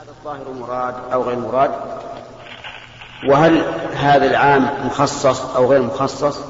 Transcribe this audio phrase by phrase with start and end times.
[0.00, 1.70] هذا الظاهر مراد أو غير مراد؟
[3.28, 3.62] وهل
[3.94, 6.40] هذا العام مخصص أو غير مخصص؟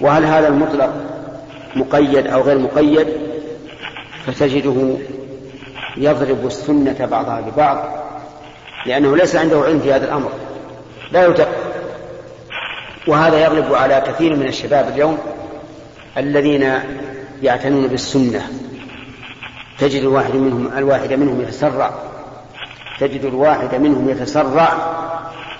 [0.00, 0.92] وهل هذا المطلق
[1.76, 3.08] مقيد أو غير مقيد؟
[4.26, 4.96] فتجده
[5.96, 7.84] يضرب السنة بعضها ببعض
[8.86, 10.30] لأنه ليس عنده علم في هذا الأمر
[11.12, 11.48] لا يتق
[13.06, 15.18] وهذا يغلب على كثير من الشباب اليوم
[16.16, 16.72] الذين
[17.42, 18.48] يعتنون بالسنة.
[19.78, 22.11] تجد الواحد منهم الواحد منهم يتسرع.
[23.02, 24.72] تجد الواحد منهم يتسرع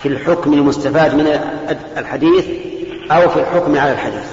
[0.02, 1.27] في الحكم المستفاد من
[1.96, 2.46] الحديث
[3.10, 4.26] أو في الحكم على الحديث.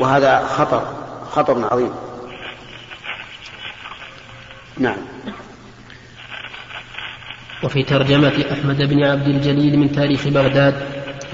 [0.00, 0.94] وهذا خطر
[1.30, 1.90] خطر عظيم.
[4.78, 4.96] نعم.
[7.64, 10.74] وفي ترجمة أحمد بن عبد الجليل من تاريخ بغداد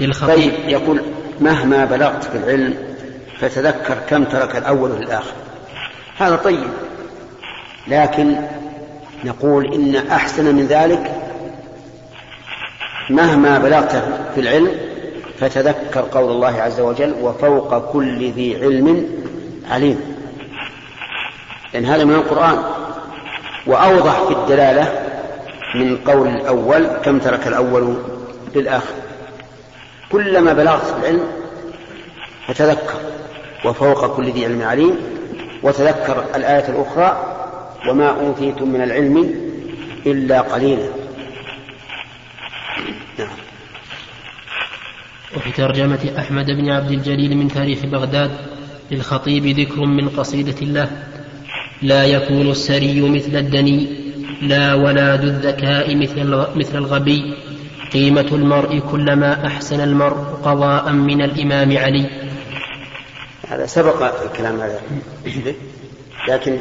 [0.01, 0.35] للخطيب.
[0.35, 1.01] طيب يقول
[1.39, 2.77] مهما بلغت في العلم
[3.39, 5.33] فتذكر كم ترك الأول للآخر
[6.17, 6.69] هذا طيب
[7.87, 8.35] لكن
[9.23, 11.11] نقول إن أحسن من ذلك
[13.09, 14.03] مهما بلغت
[14.35, 14.71] في العلم
[15.39, 19.09] فتذكر قول الله عز وجل وفوق كل ذي علم
[19.71, 20.15] عليم.
[21.73, 22.63] لأن هذا من القرآن.
[23.67, 25.05] وأوضح في الدلالة
[25.75, 27.95] من قول الأول كم ترك الأول
[28.55, 28.93] للآخر.
[30.11, 31.27] كلما بلغت في العلم
[32.47, 32.99] فتذكر.
[33.65, 34.97] وفوق كل ذي علم عليم.
[35.63, 37.38] وتذكر الآية الأخرى
[37.87, 39.35] وما أوتيتم من العلم
[40.05, 40.89] إلا قليلا.
[43.19, 43.37] نعم.
[45.35, 48.31] وفي ترجمة أحمد بن عبد الجليل من تاريخ بغداد
[48.91, 50.89] للخطيب ذكر من قصيدة الله
[51.81, 53.87] لا يكون السري مثل الدني
[54.41, 57.33] لا ولا ذو الذكاء مثل مثل الغبي.
[57.93, 62.09] قيمة المرء كلما أحسن المرء قضاء من الإمام علي.
[63.47, 64.81] هذا سبق الكلام هذا.
[66.27, 66.57] لكن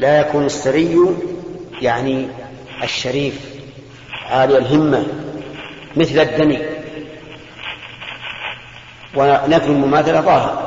[0.00, 0.98] لا يكون السري
[1.82, 2.28] يعني
[2.82, 3.40] الشريف
[4.30, 5.06] عالي الهمة
[5.96, 6.58] مثل الدني.
[9.14, 10.66] ونفي المماثلة ظاهر.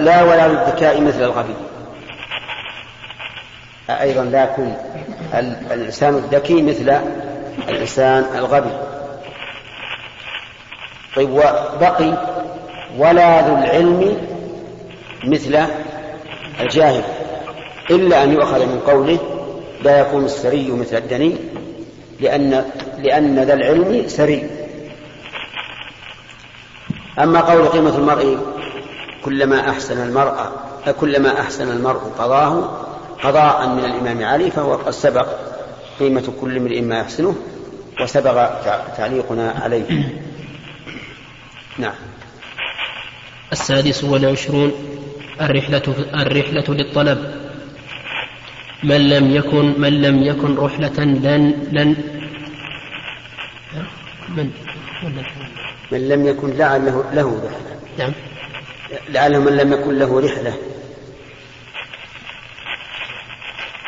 [0.00, 1.54] لا ولا للذكاء مثل الغبي.
[3.90, 4.76] أيضا لا يكون
[5.70, 7.00] الإنسان الذكي مثل
[7.68, 8.78] الإنسان الغبي.
[11.16, 12.26] طيب وبقي
[12.98, 14.26] ولا ذو العلم
[15.24, 15.66] مثل
[16.60, 17.04] الجاهل
[17.90, 19.18] إلا أن يؤخذ من قوله
[19.82, 21.36] لا يكون السري مثل الدني
[22.20, 22.64] لأن
[22.98, 24.50] لأن ذا العلم سري.
[27.18, 28.38] أما قول قيمة المرء
[29.24, 30.34] كلما أحسن المرء
[31.00, 32.78] كلما أحسن المرء قضاه
[33.22, 35.26] قضاء من الإمام علي فهو قد سبق
[36.00, 37.34] قيمة كل امرئ ما يحسنه
[38.00, 38.50] وسبق
[38.96, 40.12] تعليقنا عليه.
[41.78, 41.94] نعم.
[43.52, 44.72] السادس والعشرون.
[45.40, 45.82] الرحلة
[46.14, 47.42] الرحلة للطلب.
[48.82, 51.96] من لم يكن من لم يكن رحلة لن لن.
[54.28, 54.50] من؟
[55.92, 57.80] من لم يكن لعله له رحلة.
[57.98, 58.12] نعم.
[59.08, 60.54] لعله من لم يكن له رحلة.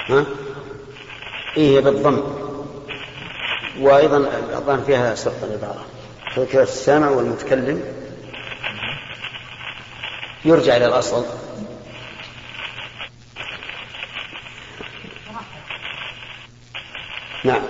[0.09, 0.25] ها؟
[1.57, 2.21] إيه بالضم.
[3.81, 4.17] وأيضا
[4.57, 5.85] الظاهر فيها سقط العبارة.
[6.35, 8.04] فكرة السامع والمتكلم.
[10.45, 11.25] يرجع إلى الأصل.
[17.45, 17.63] نعم.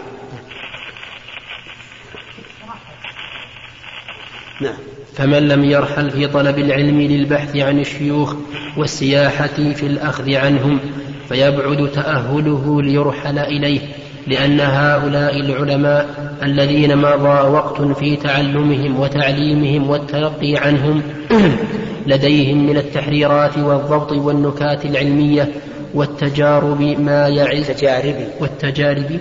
[4.61, 4.75] نعم.
[5.15, 8.35] فمن لم يرحل في طلب العلم للبحث عن الشيوخ
[8.77, 10.81] والسياحة في الأخذ عنهم
[11.29, 13.81] فيبعد تأهله ليرحل إليه
[14.27, 21.03] لأن هؤلاء العلماء الذين مضى وقت في تعلمهم وتعليمهم والتلقي عنهم
[22.07, 25.53] لديهم من التحريرات والضبط والنكات العلمية
[25.95, 29.21] والتجارب ما يعز التجارب والتجارب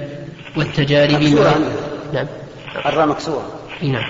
[0.57, 1.53] والتجارب ما
[2.13, 2.27] نعم.
[2.85, 3.45] الراء مكسورة.
[3.81, 4.09] نعم.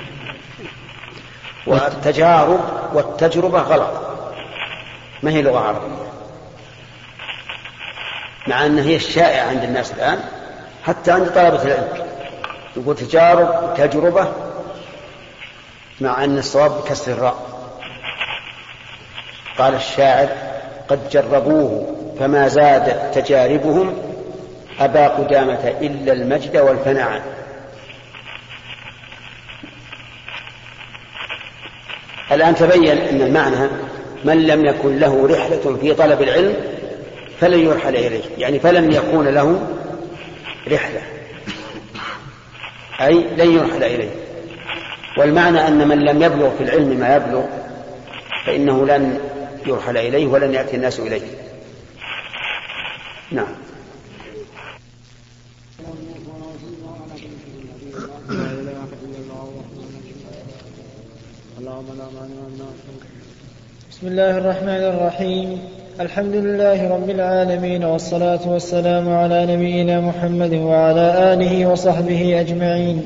[1.67, 2.59] والتجارب
[2.93, 3.91] والتجربة غلط.
[5.23, 6.03] ما هي لغة عربية؟
[8.47, 10.19] مع أن هي الشائعة عند الناس الآن
[10.83, 12.12] حتى عند طلبة العلم.
[12.77, 14.27] يقول تجارب تجربة
[16.01, 17.35] مع أن الصواب بكسر الراء.
[19.57, 20.29] قال الشاعر
[20.87, 23.97] قد جربوه فما زادت تجاربهم
[24.79, 27.21] أبا قدامة إلا المجد والفناء.
[32.31, 33.67] الآن تبين أن المعنى
[34.23, 36.55] من لم يكن له رحلة في طلب العلم
[37.39, 38.23] فلن يرحل إليه.
[38.37, 39.67] يعني فلن يكون له
[40.71, 41.01] رحلة.
[43.05, 44.09] أي لن يرحل إليه.
[45.17, 47.45] والمعنى أن من لم يبلغ في العلم ما يبلغ
[48.45, 49.19] فإنه لن
[49.65, 51.21] يرحل إليه ولن يأتي الناس إليه.
[53.31, 53.55] نعم.
[63.91, 65.82] بسم الله الرحمن الرحيم.
[66.01, 73.03] الحمد لله رب العالمين والصلاة والسلام على نبينا محمد وعلى آله وصحبه أجمعين.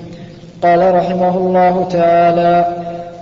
[0.63, 2.65] قال رحمه الله تعالى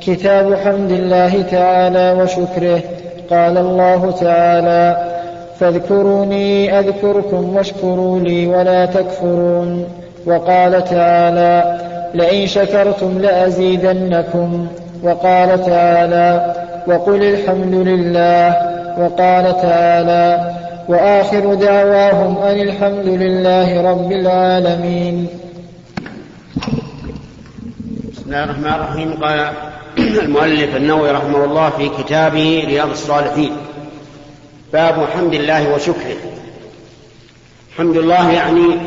[0.01, 2.81] كتاب حمد الله تعالى وشكره.
[3.29, 4.97] قال الله تعالى
[5.59, 9.85] فاذكروني أذكركم واشكروا لي ولا تكفرون.
[10.25, 11.79] وقال تعالى
[12.13, 14.67] لئن شكرتم لأزيدنكم.
[15.03, 16.53] وقال تعالى
[16.87, 20.55] وقل الحمد لله وقال تعالى
[20.87, 25.27] وآخر دعواهم أن الحمد لله رب العالمين.
[28.13, 29.23] بسم الله الرحمن الرحيم.
[29.23, 29.51] قال
[29.97, 33.51] المؤلف النووي رحمه الله في كتابه رياض الصالحين
[34.73, 36.17] باب حمد الله وشكره.
[37.77, 38.77] حمد الله يعني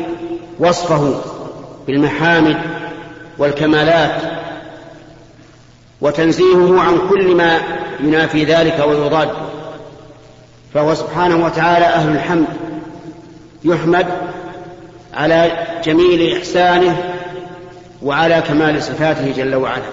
[0.59, 1.21] وصفه
[1.87, 2.57] بالمحامد
[3.37, 4.21] والكمالات
[6.01, 7.57] وتنزيهه عن كل ما
[7.99, 9.29] ينافي ذلك ويضاد.
[10.73, 12.47] فهو سبحانه وتعالى أهل الحمد
[13.63, 14.07] يحمد
[15.13, 17.15] على جميل إحسانه
[18.01, 19.83] وعلى كمال صفاته جل وعلا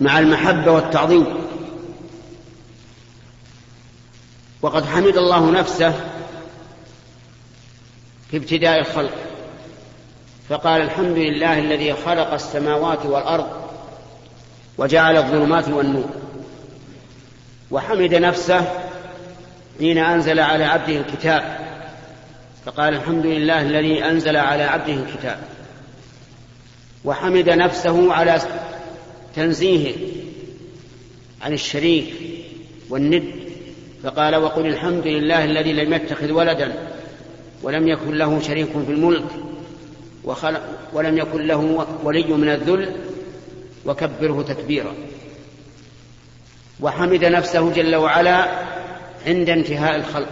[0.00, 1.26] مع المحبة والتعظيم.
[4.62, 5.92] وقد حمد الله نفسه
[8.30, 9.14] في ابتداء الخلق
[10.48, 13.46] فقال الحمد لله الذي خلق السماوات والأرض
[14.78, 16.08] وجعل الظلمات والنور
[17.70, 18.87] وحمد نفسه
[19.78, 21.58] حين أنزل على عبده الكتاب.
[22.64, 25.38] فقال الحمد لله الذي أنزل على عبده الكتاب.
[27.04, 28.40] وحمد نفسه على
[29.36, 29.96] تنزيهه
[31.42, 32.14] عن الشريك
[32.90, 33.24] والند.
[34.02, 36.88] فقال وقل الحمد لله الذي لم يتخذ ولدا
[37.62, 39.24] ولم يكن له شريك في الملك
[40.24, 42.92] وخلق ولم يكن له ولي من الذل
[43.86, 44.94] وكبره تكبيرا.
[46.80, 48.48] وحمد نفسه جل وعلا
[49.26, 50.28] عند انتهاء الخلق.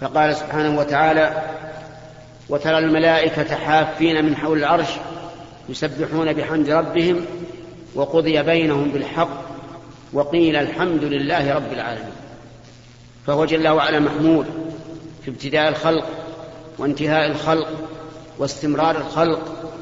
[0.00, 1.42] فقال سبحانه وتعالى
[2.48, 4.88] وترى الملائكة حافين من حول العرش
[5.68, 7.26] يسبحون بحمد ربهم
[7.94, 9.44] وقضي بينهم بالحق
[10.12, 12.12] وقيل الحمد لله رب العالمين.
[13.26, 14.46] فهو جل وعلا محمود
[15.24, 16.08] في ابتداء الخلق
[16.78, 17.68] وانتهاء الخلق
[18.38, 19.72] واستمرار الخلق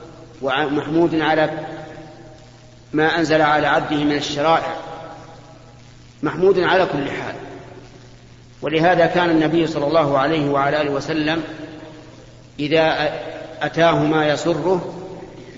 [0.42, 1.50] ومحمود على
[2.92, 4.76] ما أنزل على عبده من الشرائع.
[6.22, 7.34] محمود على كل حال.
[8.62, 11.42] ولهذا كان النبي صلى الله عليه وعلى آله وسلم
[12.60, 13.12] إذا
[13.62, 14.94] أتاه ما يسره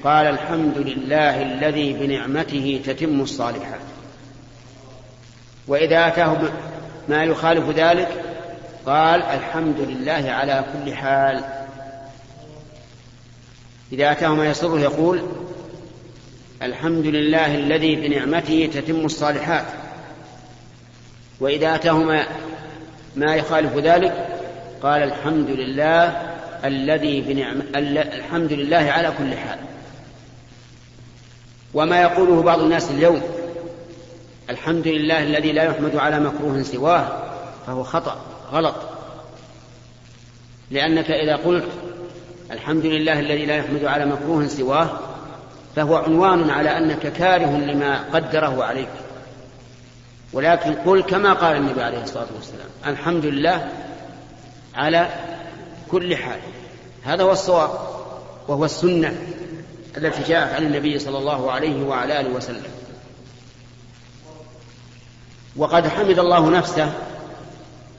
[0.04, 3.80] قال الحمد لله الذي بنعمته تتم الصالحات.
[5.68, 6.36] وإذا أتاه
[7.08, 8.24] ما يخالف ذلك
[8.86, 11.44] قال الحمد لله على كل حال.
[13.92, 15.22] إذا أتاه ما يسره يقول
[16.62, 19.64] الحمد لله الذي بنعمته تتم الصالحات.
[21.44, 22.26] وإذا أتاه ما,
[23.16, 24.28] ما يخالف ذلك
[24.82, 26.22] قال الحمد لله
[26.64, 29.58] الذي بنعم الحمد لله على كل حال.
[31.74, 33.22] وما يقوله بعض الناس اليوم
[34.50, 37.06] الحمد لله الذي لا يحمد على مكروه سواه
[37.66, 38.20] فهو خطأ
[38.52, 38.76] غلط.
[40.70, 41.68] لأنك إذا قلت
[42.50, 44.90] الحمد لله الذي لا يحمد على مكروه سواه
[45.76, 49.03] فهو عنوان على أنك كاره لما قدره عليك.
[50.34, 53.68] ولكن قل كما قال النبي عليه الصلاة والسلام الحمد لله
[54.74, 55.08] على
[55.90, 56.40] كل حال.
[57.04, 57.70] هذا هو الصواب
[58.48, 59.16] وهو السنة
[59.96, 62.62] التي جاءت عن النبي صلى الله عليه وعلى آله وسلم.
[65.56, 66.92] وقد حمد الله نفسه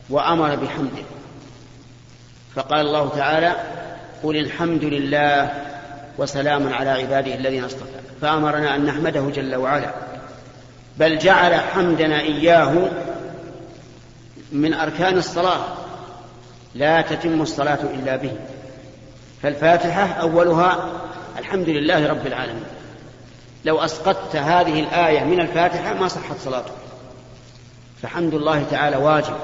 [0.10, 1.04] وأمر بحمده.
[2.56, 3.56] فقال الله تعالى
[4.24, 5.63] قل الحمد لله
[6.18, 8.00] وسلام على عباده الذين اصطفى.
[8.22, 9.94] فأمرنا أن نحمده جل وعلا.
[10.98, 12.90] بل جعل حمدنا إياه
[14.52, 15.66] من أركان الصلاة.
[16.75, 18.32] لا تتم الصلاة إلا به.
[19.44, 20.92] فالفاتحة أولها
[21.38, 22.66] الحمد لله رب العالمين.
[23.66, 26.74] لو أسقطت هذه الآية من الفاتحة ما صحت صلاتك.
[28.02, 29.38] فحمد الله تعالى واجب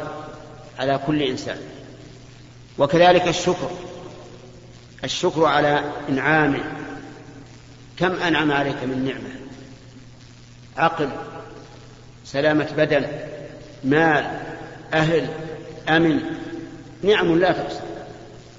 [0.80, 1.58] على كل إنسان.
[2.78, 3.70] وكذلك الشكر.
[5.04, 6.64] الشكر على إنعامه.
[8.00, 9.36] كم أنعم عليك من نعمة؟
[10.78, 11.10] عقل.
[12.26, 13.06] سلامة بدن
[13.84, 14.40] مال
[14.94, 15.28] أهل
[15.90, 16.22] أمن
[17.04, 17.80] نعم لا تحصى.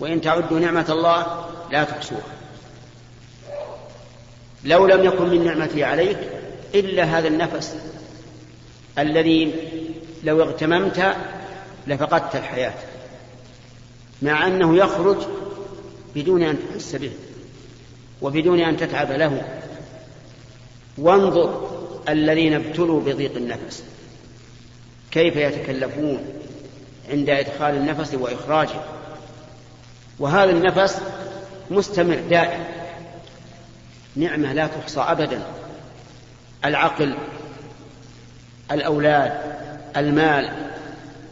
[0.00, 2.32] وإن تعدوا نعمة الله لا تحصوها.
[4.64, 6.18] لو لم يكن من نعمته عليك
[6.74, 7.76] إلا هذا النفس
[8.98, 9.54] الذي
[10.24, 11.16] لو اغتممت
[11.86, 12.74] لفقدت الحياة
[14.22, 15.16] مع أنه يخرج
[16.14, 17.10] بدون أن تحس به
[18.22, 19.42] وبدون أن تتعب له.
[20.98, 21.71] وانظر
[22.08, 23.84] الذين ابتلوا بضيق النفس.
[25.10, 26.24] كيف يتكلفون
[27.10, 28.80] عند إدخال النفس وإخراجه؟
[30.18, 30.98] وهذا النفس
[31.70, 32.64] مستمر دائم.
[34.16, 35.42] نعمة لا تحصى أبدا.
[36.64, 37.14] العقل
[38.72, 39.32] الأولاد
[39.96, 40.50] المال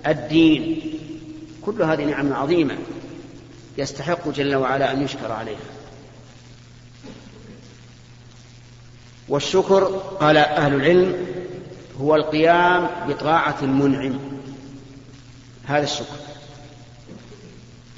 [0.06, 0.80] الدين
[1.62, 2.76] كل هذه نعم عظيمة
[3.78, 5.79] يستحق جل وعلا أن يشكر عليها.
[9.30, 9.84] والشكر
[10.20, 11.26] قال أهل العلم
[12.00, 14.18] هو القيام بطاعة المنعم.
[15.66, 16.16] هذا الشكر.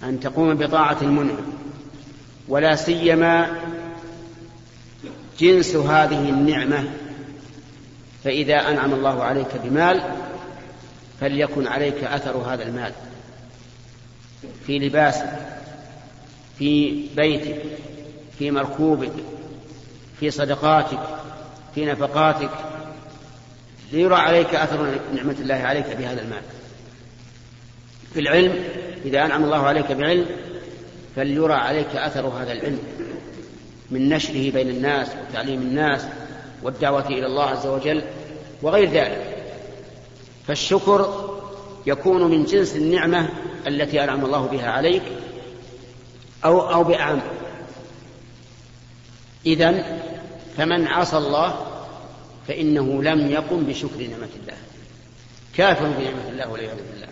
[0.03, 1.45] أن تقوم بطاعة المنعم.
[2.49, 3.61] ولا سيما
[5.39, 6.85] جنس هذه النعمة.
[8.25, 10.03] فإذا أنعم الله عليك بمال
[11.21, 12.93] فليكن عليك أثر هذا المال.
[14.67, 15.31] في لباسك
[16.59, 17.63] في بيتك
[18.39, 19.13] في مركوبك
[20.23, 20.99] في صدقاتك
[21.75, 22.51] في نفقاتك.
[23.93, 26.43] ليرى عليك أثر نعمة الله عليك بهذا المال.
[28.15, 28.65] في العلم
[29.05, 30.27] إذا أنعم الله عليك بعلم
[31.17, 32.79] فليرى عليك أثر هذا العلم.
[33.91, 36.07] من نشره بين الناس وتعليم الناس
[36.63, 38.03] والدعوة إلى الله عز وجل
[38.63, 39.47] وغير ذلك.
[40.47, 41.31] فالشكر
[41.87, 43.29] يكون من جنس النعمة
[43.67, 45.03] التي أنعم الله بها عليك
[46.45, 47.21] أو أو بأعم.
[49.47, 50.03] إذا
[50.57, 51.67] فمن عصى الله
[52.49, 54.57] فإنه لم يقم بشكر نعمة الله.
[55.55, 57.09] كافر بنعمة الله والعياذ بالله.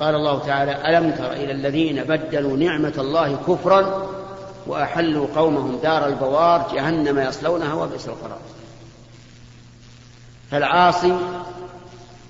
[0.00, 4.10] قال الله تعالى ألم تر إلى الذين بدلوا نعمة الله كفرا
[4.66, 8.40] وأحلوا قومهم دار البوار جهنم يصلونها وبئس القرار.
[10.50, 11.18] فالعاصي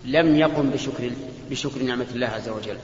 [0.04, 1.11] لم يقم بشكر
[1.50, 2.78] بشكر نعمة الله عز وجل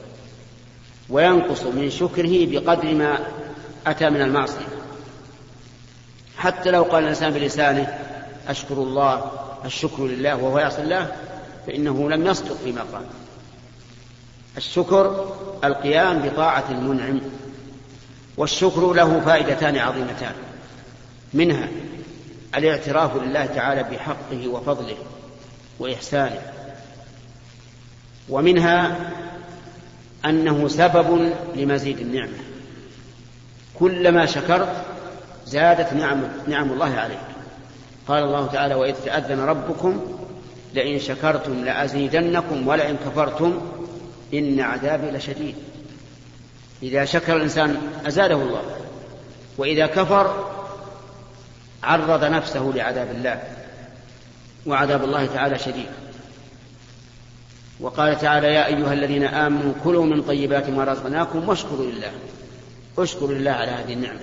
[1.11, 3.19] وينقص من شكره بقدر ما
[3.87, 4.76] أتى من المعصية.
[6.37, 7.99] حتى لو قال الإنسان بلسانه
[8.49, 9.31] أشكر الله
[9.65, 11.17] الشكر لله وهو يعصي الله
[11.67, 13.03] فإنه لم يصدق فيما قال.
[14.57, 17.21] الشكر القيام بطاعة المنعم
[18.37, 20.33] والشكر له فائدتان عظيمتان.
[21.35, 21.69] منها
[22.55, 24.97] الاعتراف لله تعالى بحقه وفضله
[25.79, 26.43] وإحسانه.
[28.29, 28.97] ومنها
[30.25, 32.39] أنه سبب لمزيد النعمة.
[33.79, 34.96] كلما شكرت
[35.47, 37.19] زادت نعم, نعم الله عليك.
[38.09, 40.19] قال الله تعالى وإذ تأذن ربكم
[40.75, 43.61] لئن شكرتم لأزيدنكم ولئن كفرتم
[44.35, 45.55] إن عذابي لشديد.
[46.83, 47.77] إذا شكر الإنسان
[48.07, 48.63] أزاده الله
[49.59, 50.49] وإذا كفر
[51.83, 53.43] عرض نفسه لعذاب الله
[54.67, 55.89] وعذاب الله تعالى شديد.
[57.81, 62.11] وقال تعالى يا أيها الذين آمنوا كلوا من طيبات ما رزقناكم واشكروا لله.
[62.99, 64.21] اشكروا لله على هذه النعمة.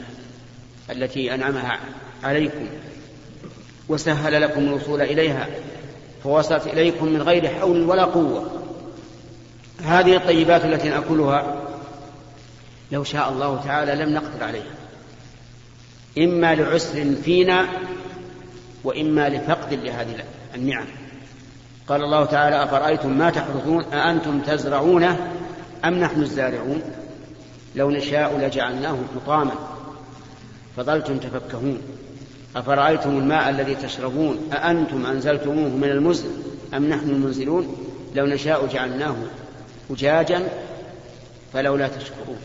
[0.92, 1.80] التي أنعمها
[2.24, 2.68] عليكم
[3.90, 5.48] وسهل لكم الوصول إليها
[6.24, 8.52] فوصلت إليكم من غير حول ولا قوة.
[9.84, 11.56] هذه الطيبات التي نأكلها
[12.92, 14.74] لو شاء الله تعالى لم نقدر عليها.
[16.18, 17.68] إما لعسر فينا
[18.84, 20.16] وإما لفقد لهذه
[20.56, 20.86] النعم.
[21.88, 25.32] قال الله تعالى أفرأيتم ما تحرثون أأنتم تزرعونه
[25.86, 26.82] أم نحن الزارعون؟
[27.76, 29.52] لو نشاء لجعلناه حطاما.
[30.78, 31.82] فظلتم تفكهون.
[32.56, 36.30] أفرأيتم الماء الذي تشربون؟ أأنتم أنزلتموه من المزن
[36.74, 37.78] أم نحن المنزلون؟
[38.16, 39.16] لو نشاء جعلناه
[39.92, 40.50] أجاجا
[41.54, 42.38] فلولا تشكرون.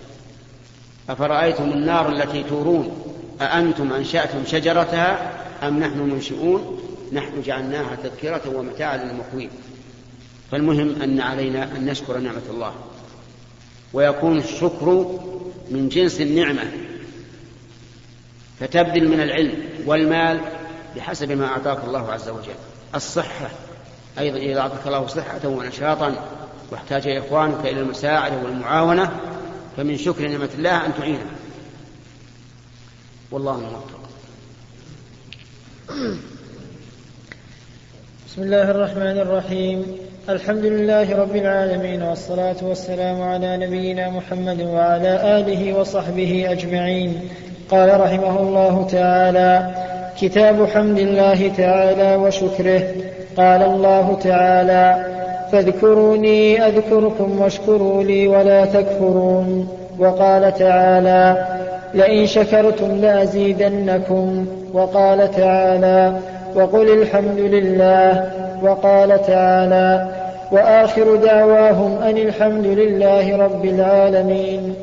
[1.08, 5.32] أفرأيتم النار التي تورون؟ أأنتم أنشأتم شجرتها
[5.62, 6.80] أم نحن المنشئون
[7.12, 9.50] نحن جعلناها تذكرة ومتاعا للمقوين.
[10.50, 12.72] فالمهم أن علينا أن نشكر نعمة الله.
[13.92, 15.18] ويكون الشكر
[15.70, 16.62] من جنس النعمة.
[18.60, 19.54] فتبذل من العلم
[19.86, 20.40] والمال
[20.96, 22.54] بحسب ما أعطاك الله عز وجل.
[22.94, 23.50] الصحة
[24.18, 26.14] أيضا إذا أعطاك الله صحة ونشاطا
[26.70, 29.10] واحتاج إخوانك إلى المساعدة والمعاونة
[29.76, 31.26] فمن شكر نعمة الله أن تعينه.
[33.30, 33.98] والله موفق.
[38.26, 39.96] بسم الله الرحمن الرحيم.
[40.28, 47.30] الحمد لله رب العالمين والصلاة والسلام على نبينا محمد وعلى آله وصحبه أجمعين.
[47.70, 49.70] قال رحمه الله تعالى
[50.20, 52.82] كتاب حمد الله تعالى وشكره.
[53.36, 55.06] قال الله تعالى
[55.52, 59.68] فاذكروني أذكركم واشكروا لي ولا تكفرون.
[59.98, 61.46] وقال تعالى
[61.94, 64.46] لئن شكرتم لأزيدنكم.
[64.72, 66.12] وقال تعالى
[66.54, 68.30] وقل الحمد لله.
[68.62, 70.08] وقال تعالى
[70.52, 74.74] وآخر دعواهم أن الحمد لله رب العالمين.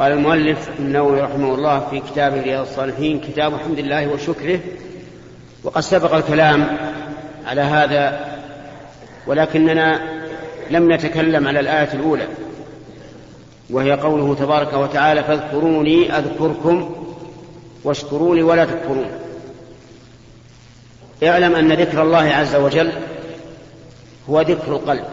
[0.00, 4.60] قال المؤلف النووي رحمه الله في كتابه رياض الصالحين كتاب حمد الله وشكره
[5.64, 6.76] وقد سبق الكلام
[7.46, 8.34] على هذا
[9.26, 10.00] ولكننا
[10.70, 12.26] لم نتكلم على الآية الأولى
[13.70, 16.94] وهي قوله تبارك وتعالى فاذكروني أذكركم
[17.84, 19.10] واشكروني ولا تكفرون
[21.22, 22.92] اعلم أن ذكر الله عز وجل
[24.30, 25.04] هو ذكر القلب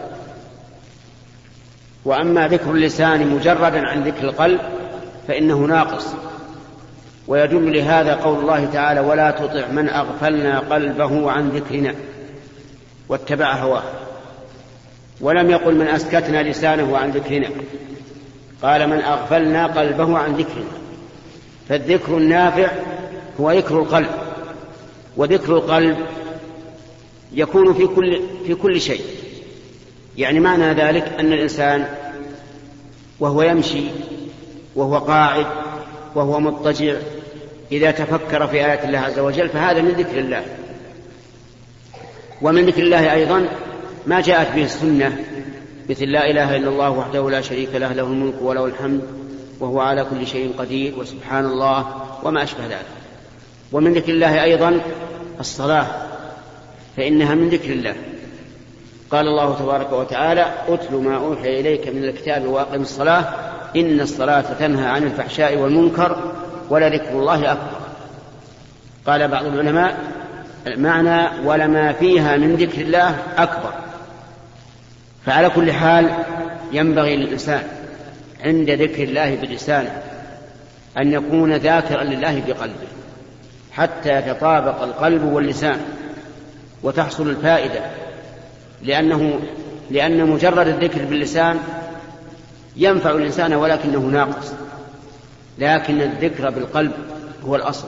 [2.04, 4.77] وأما ذكر اللسان مجردا عن ذكر القلب
[5.28, 6.06] فإنه ناقص.
[7.28, 11.94] ويدل لهذا قول الله تعالى ولا تطع من أغفلنا قلبه عن ذكرنا
[13.08, 13.82] واتبع هواه.
[15.20, 17.48] ولم يقل من أسكتنا لسانه عن ذكرنا
[18.62, 20.78] قال من أغفلنا قلبه عن ذكرنا
[21.68, 22.70] فالذكر النافع
[23.40, 24.10] هو ذكر القلب
[25.16, 25.96] وذكر القلب
[27.32, 29.02] يكون في كل في كل شيء.
[30.16, 31.86] يعني معنى ذلك أن الإنسان
[33.20, 33.82] وهو يمشي
[34.78, 35.46] وهو قاعد
[36.14, 36.94] وهو مضطجع
[37.72, 40.42] إذا تفكر في آيات الله عز وجل فهذا من ذكر الله.
[42.42, 43.48] ومن ذكر الله أيضا
[44.06, 45.24] ما جاءت به السنة
[45.90, 49.02] مثل لا إله إلا الله وحده لا شريك له له الملك وله الحمد
[49.60, 51.86] وهو على كل شيء قدير وسبحان الله
[52.22, 52.86] وما أشبه ذلك.
[53.72, 54.80] ومن ذكر الله أيضا
[55.40, 55.86] الصلاة
[56.96, 57.94] فإنها من ذكر الله.
[59.10, 63.24] قال الله تبارك وتعالى أتل ما أوحي إليك من الكتاب وأقم الصلاة
[63.76, 66.32] إن الصلاة تنهى عن الفحشاء والمنكر
[66.70, 67.78] ولذكر الله أكبر.
[69.06, 69.98] قال بعض العلماء
[70.76, 73.72] معنى ولما فيها من ذكر الله أكبر.
[75.26, 76.10] فعلى كل حال
[76.72, 77.62] ينبغي للإنسان
[78.44, 80.02] عند ذكر الله بلسانه
[80.98, 82.88] أن يكون ذاكرا لله بقلبه
[83.72, 85.80] حتى يتطابق القلب واللسان
[86.82, 87.80] وتحصل الفائدة
[88.82, 89.40] لأنه
[89.90, 91.58] لأن مجرد الذكر باللسان
[92.78, 94.52] ينفع الإنسان ولكنه ناقص.
[95.58, 96.92] لكن الذكر بالقلب
[97.46, 97.86] هو الأصل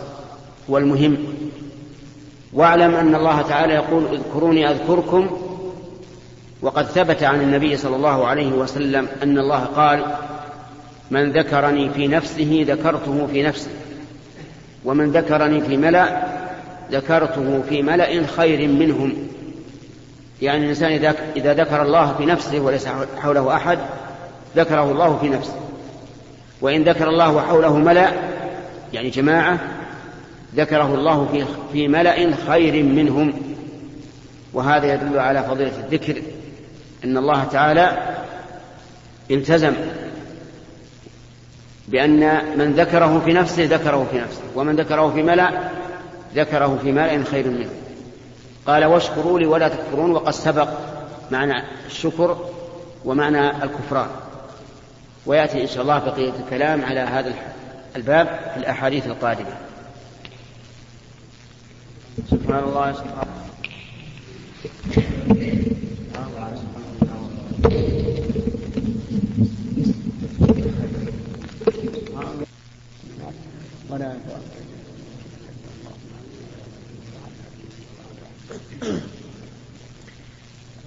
[0.71, 1.17] هو المهم.
[2.53, 5.31] واعلم أن الله تعالى يقول اذكروني أذكركم.
[6.63, 10.05] وقد ثبت عن النبي صلى الله عليه وسلم أن الله قال
[11.11, 13.71] من ذكرني في نفسه ذكرته في نفسه
[14.85, 16.23] ومن ذكرني في ملأ
[16.93, 19.13] ذكرته في ملأ خير منهم.
[20.43, 23.79] يعني الإنسان إذا ذكر الله في نفسه وليس حوله أحد
[24.57, 25.55] ذكره الله في نفسه.
[26.61, 28.13] وإن ذكر الله وحوله ملأ
[28.93, 29.59] يعني جماعة
[30.57, 33.33] ذكره الله في في ملأ خير منهم.
[34.53, 36.23] وهذا يدل على فضيلة الذكر
[37.05, 38.17] أن الله تعالى
[39.31, 39.75] التزم
[41.89, 45.71] بأن من ذكره في نفسه ذكره في نفسه ومن ذكره في ملأ
[46.35, 47.71] ذكره في ملأ خير منه.
[48.67, 50.69] قال واشكروا لي ولا تكفرون وقد سبق
[51.31, 52.37] معنى الشكر
[53.05, 54.09] ومعنى الكفران.
[55.27, 57.35] ويأتي إن شاء الله بقية الكلام على هذا
[57.97, 59.57] الباب في الأحاديث القادمة.
[62.31, 63.27] سبحان الله سبحان
[73.91, 74.15] ولا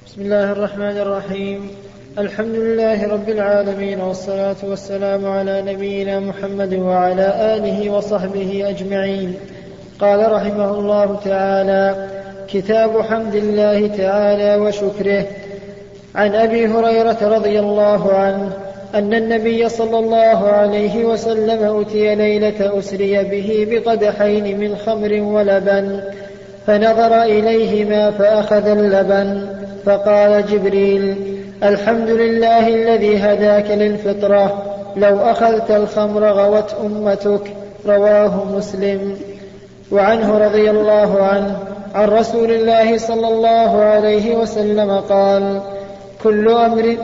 [0.05, 1.82] بسم الله الرحمن الرحيم.
[2.17, 9.35] الحمد لله رب العالمين والصلاة والسلام على نبينا محمد وعلى آله وصحبه أجمعين.
[9.99, 12.07] قال رحمه الله تعالى
[12.47, 15.25] كتاب حمد الله تعالى وشكره.
[16.15, 18.49] عن أبي هريرة رضي الله عنه
[18.95, 26.01] أن النبي صلى الله عليه وسلم أتي ليلة أسري به بقدحين من خمر ولبن
[26.67, 29.47] فنظر إليهما فأخذ اللبن
[29.85, 34.63] فقال جبريل الحمد لله الذي هداك للفطرة.
[34.95, 37.53] لو أخذت الخمر غوت أمتك.
[37.85, 39.17] رواه مسلم.
[39.91, 41.57] وعنه رضي الله عنه
[41.95, 45.61] عن رسول الله صلى الله عليه وسلم قال
[46.23, 46.97] كل أمر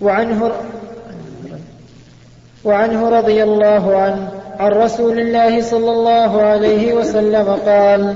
[0.00, 0.50] وعنه
[2.64, 4.28] وعنه رضي الله عنه
[4.58, 8.14] عن رسول الله صلى الله عليه وسلم قال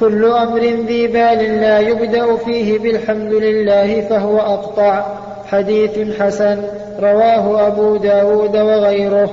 [0.00, 5.06] كل أمر ذي بال لا يبدأ فيه بالحمد لله فهو أقطع
[5.50, 6.62] حديث حسن
[7.00, 9.30] رواه أبو داود وغيره.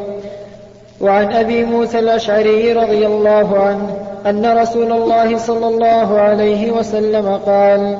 [1.02, 7.97] وعن أبي موسى الأشعري رضي الله عنه أن رسول الله صلى الله عليه وسلم قال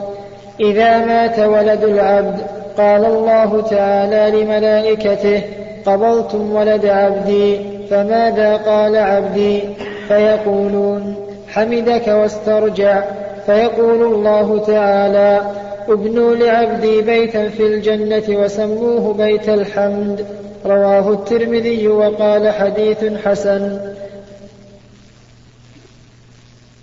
[0.60, 2.38] إذا مات ولد العبد
[2.78, 5.42] قال الله تعالى لملائكته
[5.86, 9.64] قبضتم ولد عبدي فماذا قال عبدي؟
[10.08, 11.23] فيقولون
[11.54, 13.04] حمدك واسترجع
[13.46, 15.42] فيقول الله تعالى
[15.90, 20.26] ابنوا لعبدي بيتا في الجنة وسموه بيت الحمد
[20.66, 23.80] رواه الترمذي وقال حديث حسن.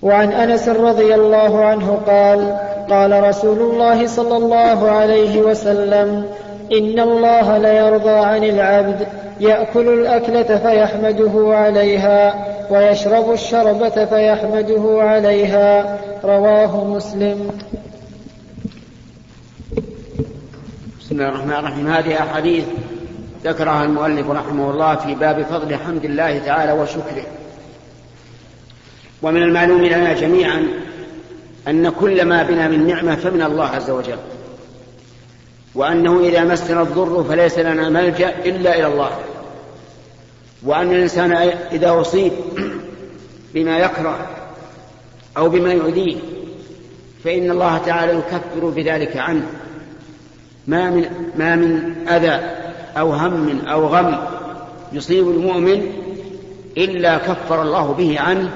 [0.03, 2.57] وعن أنس رضي الله عنه قال
[2.91, 6.25] قال رسول الله صلى الله عليه وسلم
[6.73, 9.09] إن الله ليرضى عن العبد
[9.41, 15.99] يأكل الأكلة فيحمده عليها ويشرب الشربة فيحمده عليها.
[16.25, 17.51] رواه مسلم.
[21.01, 21.87] بسم الله الرحمن الرحيم.
[21.87, 22.65] هذه أحاديث
[23.45, 27.27] ذكرها المؤلف رحمه الله في باب فضل حمد الله تعالى وشكره.
[29.23, 30.67] ومن المعلوم لنا جميعا
[31.69, 34.19] أن كل ما بنا من نعمة فمن الله عز وجل.
[35.75, 39.11] وأنه إذا مسنا الضر فليس لنا ملجأ إلا إلى الله.
[40.63, 41.33] وأن الإنسان
[41.73, 42.33] إذا أصيب
[43.55, 44.27] بما يكره
[45.37, 46.17] أو بما يؤذيه
[47.25, 49.47] فإن الله تعالى يكفر بذلك عنه.
[50.67, 52.41] ما من ما من أذى
[52.99, 54.19] أو هم أو غم
[54.93, 55.93] يصيب المؤمن
[56.77, 58.51] إلا كفر الله به عنه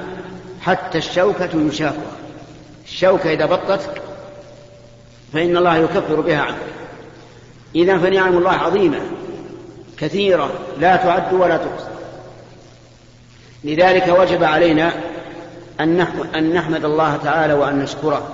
[0.60, 2.14] حتى الشوكة يشاكها.
[2.84, 3.80] الشوكة إذا بطت
[5.32, 6.56] فإن الله يكفر بها عنك
[7.74, 9.00] إذا فنعم الله عظيمة
[9.98, 11.88] كثيرة لا تعد ولا تحصى.
[13.64, 14.92] لذلك وجب علينا
[15.80, 18.28] أن نحمد الله تعالى وأن نشكره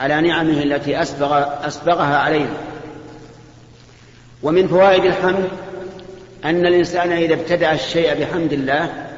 [0.00, 2.56] على نعمه التي أسبغ أسبغها علينا.
[4.42, 5.48] ومن فوائد الحمد
[6.44, 9.08] أن الإنسان إذا ابتدأ الشيء بحمد الله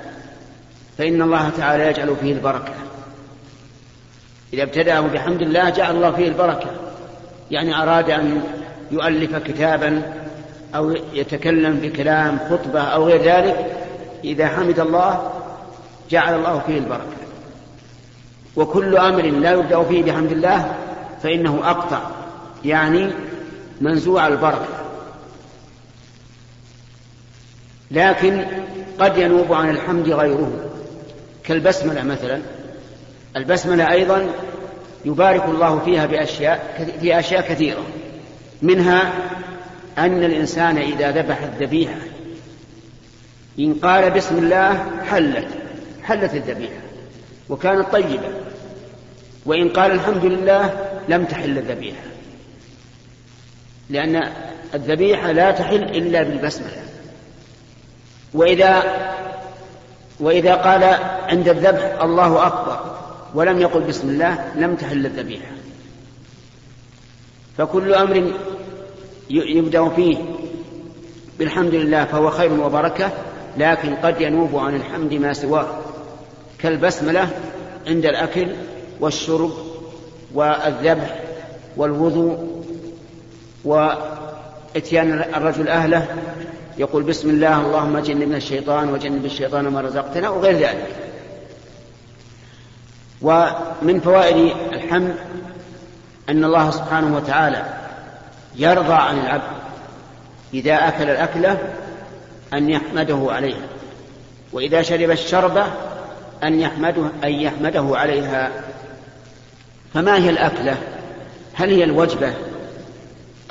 [0.99, 2.73] فإن الله تعالى يجعل فيه البركة.
[4.53, 6.71] إذا ابتدأه بحمد الله جعل الله فيه البركة.
[7.51, 8.43] يعني أراد أن
[8.91, 10.03] يؤلف كتابا
[10.75, 13.73] أو يتكلم بكلام خطبة أو غير ذلك
[14.25, 15.33] إذا حمد الله
[16.11, 17.17] جعل الله فيه البركة.
[18.57, 20.75] وكل أمر لا يبدأ فيه بحمد الله
[21.23, 22.01] فإنه أقطع
[22.65, 23.11] يعني
[23.81, 24.69] منزوع البركة.
[27.91, 28.45] لكن
[28.99, 30.53] قد ينوب عن الحمد غيره.
[31.45, 32.41] كالبسملة مثلا.
[33.37, 34.27] البسملة أيضا
[35.05, 37.83] يبارك الله فيها بأشياء في أشياء كثيرة.
[38.63, 39.13] منها
[39.99, 42.01] أن الإنسان إذا ذبح الذبيحة
[43.59, 45.49] إن قال بسم الله حلت
[46.03, 46.81] حلت الذبيحة
[47.49, 48.29] وكانت طيبة
[49.47, 52.03] وإن قال الحمد لله لم تحل الذبيحة
[53.91, 54.33] لأن
[54.75, 56.83] الذبيحة لا تحل إلا بالبسملة.
[58.35, 58.83] وإذا
[60.21, 60.85] وإذا قال
[61.29, 62.97] عند الذبح الله أكبر
[63.35, 65.56] ولم يقل بسم الله لم تحل الذبيحة.
[67.59, 68.33] فكل أمر
[69.31, 70.17] يبدأ فيه
[71.39, 73.11] بالحمد لله فهو خير وبركة
[73.59, 75.67] لكن قد ينوب عن الحمد ما سواه.
[76.59, 77.29] كالبسملة
[77.87, 78.49] عند الأكل
[79.01, 79.53] والشرب
[80.35, 81.21] والذبح
[81.77, 82.63] والوضوء
[83.65, 86.07] وإتيان الرجل أهله
[86.79, 90.87] يقول بسم الله اللهم جنبنا الشيطان وجنب الشيطان ما رزقتنا وغير ذلك.
[93.23, 95.15] ومن فوائد الحمد
[96.29, 97.65] أن الله سبحانه وتعالى
[98.57, 99.57] يرضى عن العبد
[100.55, 101.59] إذا أكل الأكلة
[102.55, 103.67] أن يحمده عليها
[104.53, 105.67] وإذا شرب الشربة
[106.43, 108.51] أن يحمده أن يحمده عليها.
[109.95, 110.77] فما هي الأكلة؟
[111.55, 112.35] هل هي الوجبة؟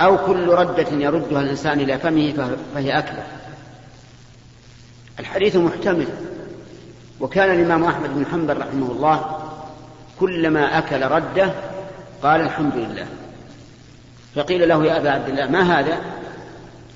[0.00, 3.22] أو كل ردة يردها الإنسان إلى فمه فهي أكلة؟
[5.20, 6.06] الحديث محتمل.
[7.20, 9.38] وكان الإمام أحمد بن حنبل رحمه الله
[10.20, 11.50] كلما أكل ردة
[12.22, 13.06] قال الحمد لله.
[14.34, 15.98] فقيل له يا أبا عبد الله ما هذا؟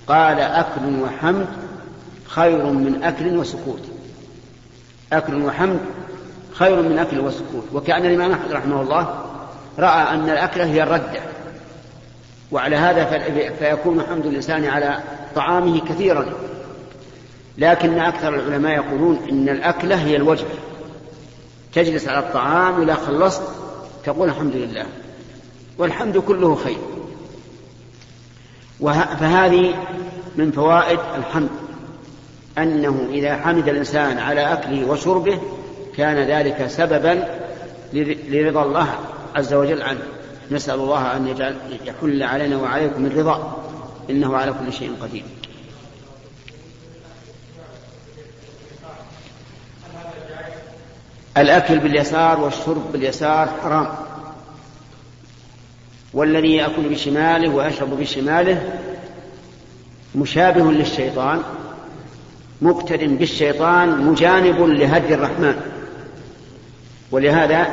[0.09, 1.47] قال أكل وحمد
[2.27, 3.83] خير من أكل وسكوت.
[5.13, 5.81] أكل وحمد
[6.53, 7.65] خير من أكل وسكوت.
[7.73, 9.25] وكأن الإمام أحمد رحمه الله
[9.79, 11.21] رأى أن الأكلة هي الردة.
[12.53, 13.05] وعلى هذا
[13.59, 14.99] فيكون حمد الإنسان على
[15.35, 16.27] طعامه كثيرا.
[17.59, 20.55] لكن أكثر العلماء يقولون إن الأكلة هي الوجبة
[21.73, 23.43] تجلس على الطعام إذا خلصت
[24.05, 24.87] تقول الحمد لله.
[25.81, 26.79] والحمد كله خير.
[29.21, 29.75] فهذه
[30.37, 31.49] من فوائد الحمد.
[32.59, 35.41] أنه إذا حمد الإنسان على أكله وشربه
[35.97, 37.25] كان ذلك سببا
[38.29, 38.95] لرضا الله
[39.35, 40.03] عز وجل عنه.
[40.51, 43.65] نسأل الله أن يجعل يحل علينا وعليكم الرضا.
[44.11, 45.25] إنه على كل شيء قدير.
[51.37, 54.10] الأكل باليسار والشرب باليسار حرام.
[56.15, 58.63] والذي يأكل بشماله ويشرب بشماله
[60.15, 61.43] مشابه للشيطان
[62.63, 65.55] مقتد بالشيطان مجانب لهدي الرحمن.
[67.11, 67.67] ولهذا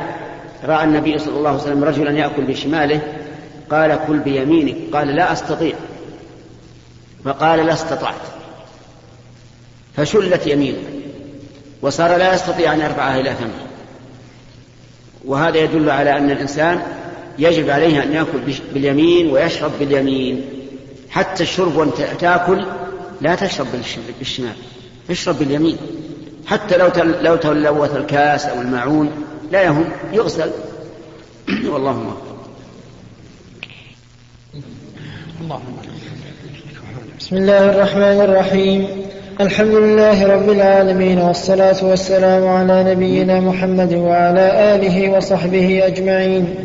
[0.63, 3.02] رأى النبي صلى الله عليه وسلم رجلا يأكل بشماله
[3.71, 4.76] قال كل بيمينك.
[4.95, 5.76] قال لا أستطيع.
[7.26, 8.21] فقال لا استطعت.
[9.95, 10.78] فشلت يمينه
[11.82, 13.67] وصار لا يستطيع أن يرفعها إلى فمه
[15.26, 16.82] وهذا يدل على أن الإنسان
[17.39, 20.41] يجب عليه أن يأكل باليمين ويشرب باليمين.
[21.10, 22.65] حتى الشرب وانت تأكل
[23.21, 23.67] لا تشرب
[24.19, 24.56] بالشمال
[25.10, 25.78] اشرب باليمين.
[26.45, 26.89] حتى لو
[27.21, 29.12] لو تلوث الكاس أو الماعون
[29.52, 30.50] لا يهم يغسل.
[31.71, 32.28] والله أكبر.
[37.19, 38.88] بسم الله الرحمن الرحيم.
[39.41, 46.56] الحمد لله رب العالمين والصلاة والسلام على نبينا محمد وعلى آله وصحبه أجمعين.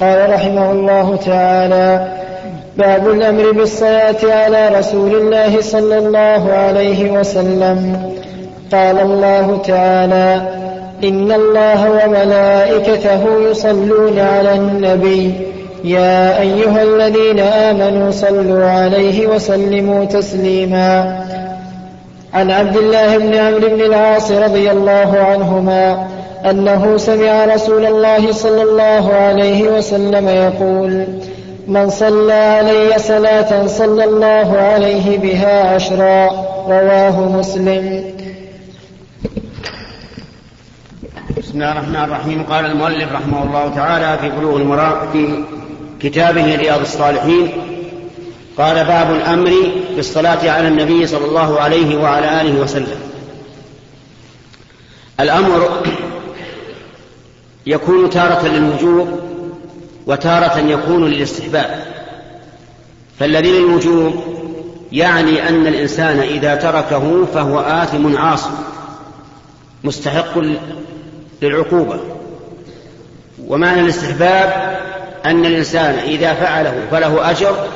[0.00, 2.08] قال رحمه الله تعالى
[2.76, 7.96] باب الأمر بالصلاة على رسول الله صلى الله عليه وسلم.
[8.72, 10.42] قال الله تعالى
[11.04, 15.32] إن الله وملائكته يصلون على النبي
[15.84, 21.24] يا أيها الذين آمنوا صلوا عليه وسلموا تسليما.
[22.34, 26.06] عن عبد الله بن عمرو بن العاص رضي الله عنهما
[26.44, 31.06] أنه سمع رسول الله صلى الله عليه وسلم يقول
[31.68, 36.26] من صلى علي صلاة صلى الله عليه بها عشرا
[36.68, 38.14] رواه مسلم.
[41.38, 42.42] بسم الله الرحمن الرحيم.
[42.42, 45.44] قال المؤلف رحمه الله تعالى في بلوغ المرام في
[46.00, 47.48] كتابه رياض الصالحين
[48.58, 49.52] قال باب الأمر
[49.96, 53.00] بالصلاة على النبي صلى الله عليه وعلى آله وسلم.
[55.20, 55.68] الأمر
[57.66, 59.20] يكون تارة للوجوب
[60.06, 61.84] وتارة يكون للاستحباب.
[63.18, 64.14] فالذي للوجوب
[64.92, 68.50] يعني أن الإنسان إذا تركه فهو آثم عاصم
[69.84, 70.38] مستحق
[71.42, 72.00] للعقوبة.
[73.46, 74.78] ومعنى الاستحباب
[75.24, 77.66] أن الإنسان إذا فعله فله أجر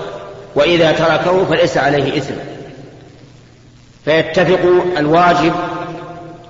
[0.55, 2.35] وإذا تركه فليس عليه إثم.
[4.05, 5.53] فيتفق الواجب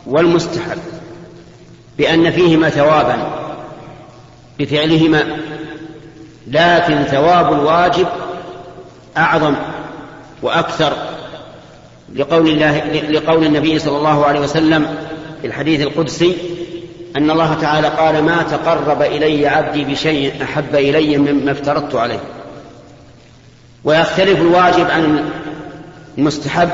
[0.06, 0.78] والمستحب.
[2.02, 3.16] بأن فيهما ثوابا
[4.58, 5.24] بفعلهما
[6.46, 8.06] لكن ثواب الواجب
[9.16, 9.54] أعظم
[10.42, 10.92] وأكثر
[12.14, 12.78] لقول الله
[13.10, 14.86] لقول النبي صلى الله عليه وسلم
[15.40, 16.36] في الحديث القدسي
[17.16, 22.20] أن الله تعالى قال ما تقرب إلي عبدي بشيء أحب إلي مما افترضت عليه
[23.84, 25.30] ويختلف الواجب عن
[26.18, 26.70] المستحب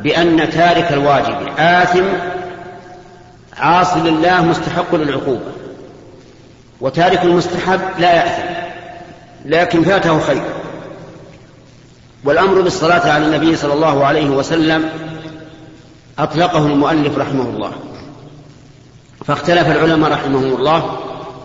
[0.00, 2.04] بأن تارك الواجب آثم
[3.60, 5.52] عاصي لله مستحق للعقوبة
[6.80, 8.42] وتارك المستحب لا يأثم
[9.44, 10.42] لكن فاته خير.
[12.24, 14.90] والأمر بالصلاة على النبي صلى الله عليه وسلم
[16.18, 17.72] أطلقه المؤلف رحمه الله.
[19.26, 20.98] فاختلف العلماء رحمهم الله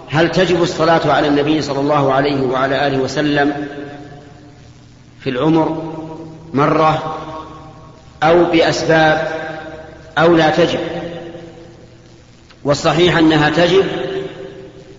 [0.10, 3.68] هل تجب الصلاة على النبي صلى الله عليه وعلى آله وسلم
[5.20, 5.94] في العمر
[6.54, 7.18] مرة
[8.24, 9.28] أو بأسباب
[10.18, 10.80] أو لا تجب؟
[12.64, 13.86] والصحيح أنها تجب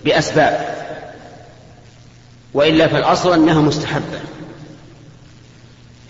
[0.04, 0.74] بأسباب
[2.54, 4.20] وإلا فالأصل أنها مستحبة.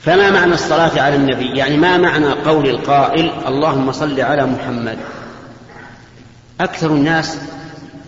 [0.00, 4.98] فما معنى الصلاة على النبي؟ يعني ما معنى قول القائل اللهم صل على محمد؟
[6.60, 7.38] أكثر الناس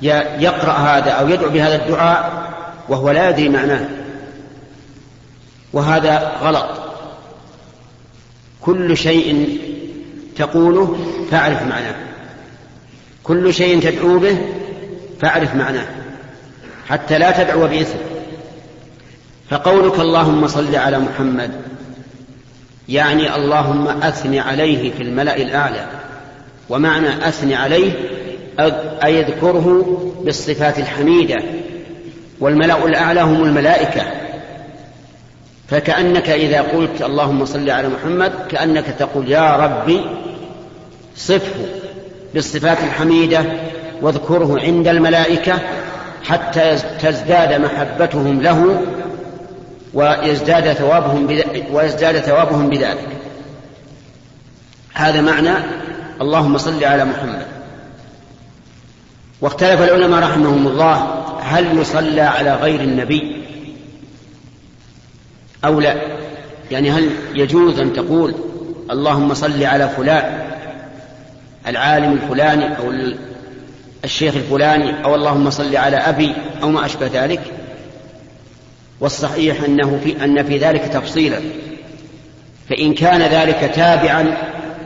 [0.02, 2.46] يقرأ هذا أو يدعو بهذا الدعاء
[2.88, 3.88] وهو لا يدري معناه.
[5.72, 6.68] وهذا غلط.
[8.60, 9.60] كل شيء
[10.36, 10.96] تقوله
[11.30, 11.94] فاعرف معناه.
[13.26, 14.38] كل شيء تدعو به
[15.20, 15.86] فاعرف معناه
[16.88, 17.98] حتى لا تدعو بإثم
[19.50, 21.50] فقولك اللهم صل على محمد
[22.88, 25.86] يعني اللهم أثن عليه في الملأ الأعلى
[26.68, 27.92] ومعنى أثن عليه
[29.04, 31.42] أي اذكره بالصفات الحميدة
[32.40, 34.02] والملأ الأعلى هم الملائكة.
[35.68, 40.00] فكأنك إذا قلت اللهم صل على محمد كأنك تقول يا ربي
[41.16, 41.85] صفه.
[42.36, 43.44] بالصفات الحميدة
[44.02, 45.58] واذكره عند الملائكة
[46.24, 48.82] حتى تزداد محبتهم له
[49.94, 51.28] ويزداد ثوابهم
[51.72, 53.08] ويزداد ثوابهم بذلك.
[54.94, 55.50] هذا معنى
[56.20, 57.46] اللهم صل على محمد.
[59.40, 63.42] واختلف العلماء رحمهم الله هل يصلى على غير النبي
[65.64, 65.96] أو لا؟
[66.70, 68.34] يعني هل يجوز أن تقول
[68.90, 70.55] اللهم صل على فلان
[71.66, 72.92] العالم الفلاني أو
[74.04, 77.40] الشيخ الفلاني أو اللهم صل على أبي أو ما أشبه ذلك.
[79.00, 81.40] والصحيح أنه في أن في ذلك تفصيلا.
[82.68, 84.36] فإن كان ذلك تابعا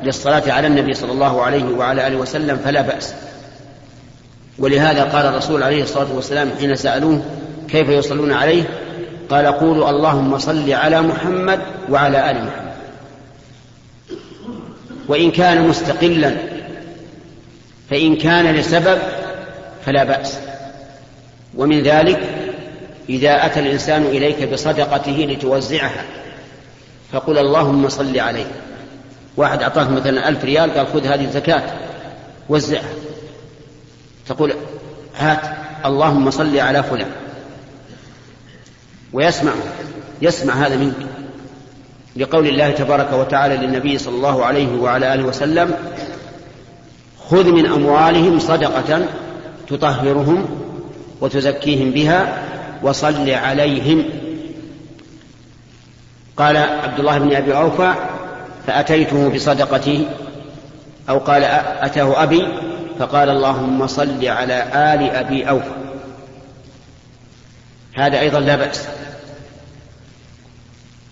[0.03, 3.15] للصلاة على النبي صلى الله عليه وعلى آله وسلم فلا بأس.
[4.59, 7.23] ولهذا قال الرسول عليه الصلاة والسلام حين سألوه
[7.69, 8.63] كيف يصلون عليه؟
[9.31, 12.71] قال قولوا اللهم صل على محمد وعلى آل محمد.
[15.09, 16.37] وإن كان مستقلا
[17.91, 18.99] فإن كان لسبب
[19.87, 20.39] فلا بأس.
[21.57, 22.21] ومن ذلك
[23.09, 26.05] إذا أتى الإنسان إليك بصدقته لتوزعها
[27.13, 28.47] فقل اللهم صل عليه.
[29.37, 31.63] واحد أعطاك مثلا ألف ريال قال خذ هذه الزكاة
[32.49, 32.91] وزعها.
[34.29, 34.55] تقول
[35.19, 35.41] هات
[35.85, 37.11] اللهم صل على فلان.
[39.13, 39.53] ويسمع
[40.23, 40.95] يسمع هذا منك.
[42.17, 45.75] لقول الله تبارك وتعالى للنبي صلى الله عليه وعلى آله وسلم
[47.31, 49.07] خذ من أموالهم صدقة
[49.69, 50.49] تطهرهم
[51.21, 52.43] وتزكيهم بها
[52.83, 54.05] وصل عليهم.
[56.37, 57.95] قال عبد الله بن أبي اوفى
[58.67, 60.07] فأتيته بصدقته
[61.09, 62.49] أو قال أتاه أبي
[62.99, 65.75] فقال اللهم صل على آل أبي اوفى
[67.95, 68.89] هذا أيضا لا بأس.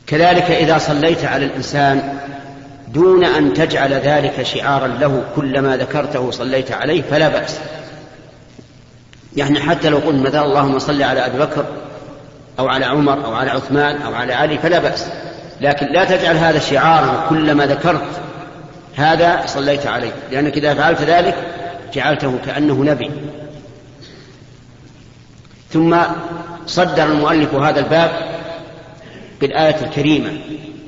[0.07, 2.18] كذلك إذا صليت على الإنسان
[2.94, 7.59] دون أن تجعل ذلك شعارا له كلما ذكرته صليت عليه فلا بأس.
[9.37, 11.64] يعني حتى لو قلت مثلا اللهم صل على أبي بكر
[12.59, 15.07] أو على عمر أو على عثمان أو على علي فلا بأس.
[15.61, 18.07] لكن لا تجعل هذا شعارا كلما ذكرت
[18.96, 20.12] هذا صليت عليه.
[20.33, 21.35] لأنك إذا فعلت ذلك
[21.94, 23.11] جعلته كأنه نبي.
[25.72, 25.96] ثم
[26.66, 28.11] صدر المؤلف هذا الباب
[29.40, 30.31] بالآية الكريمة.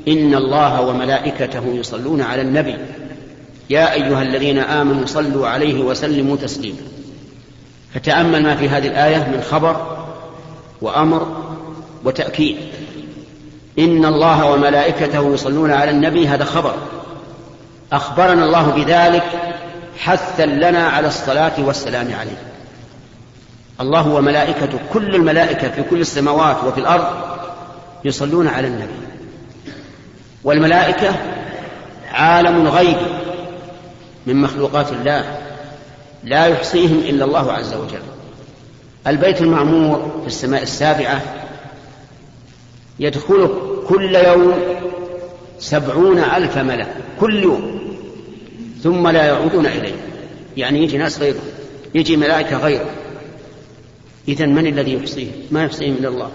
[0.09, 2.77] إن الله وملائكته يصلون على النبي.
[3.71, 6.79] يا أيها الذين آمنوا صلوا عليه وسلموا تسليما.
[7.95, 10.05] فتأمل ما في هذه الآية من خبر
[10.81, 11.37] وأمر
[12.05, 12.57] وتأكيد.
[13.79, 16.75] إن الله وملائكته يصلون على النبي هذا خبر.
[17.93, 19.25] أخبرنا الله بذلك
[19.99, 22.43] حثا لنا على الصلاة والسلام عليه.
[23.81, 27.07] الله وملائكته كل الملائكة في كل السماوات وفي الأرض
[28.05, 29.10] يصلون على النبي.
[30.44, 31.14] والملائكة
[32.12, 32.96] عالم غيب
[34.26, 35.38] من مخلوقات الله
[36.24, 38.03] لا يحصيهم إلا الله عز وجل.
[39.07, 41.22] البيت المعمور في السماء السابعة
[42.98, 44.55] يدخله كل يوم
[45.59, 47.81] سبعون ألف ملك كل يوم
[48.83, 49.94] ثم لا يعودون إليه.
[50.57, 51.40] يعني يجي ناس غيره
[51.94, 52.90] يجي ملائكة غيره.
[54.29, 56.31] إذا من الذي يحصيهم ما يحصيهم إلا الله.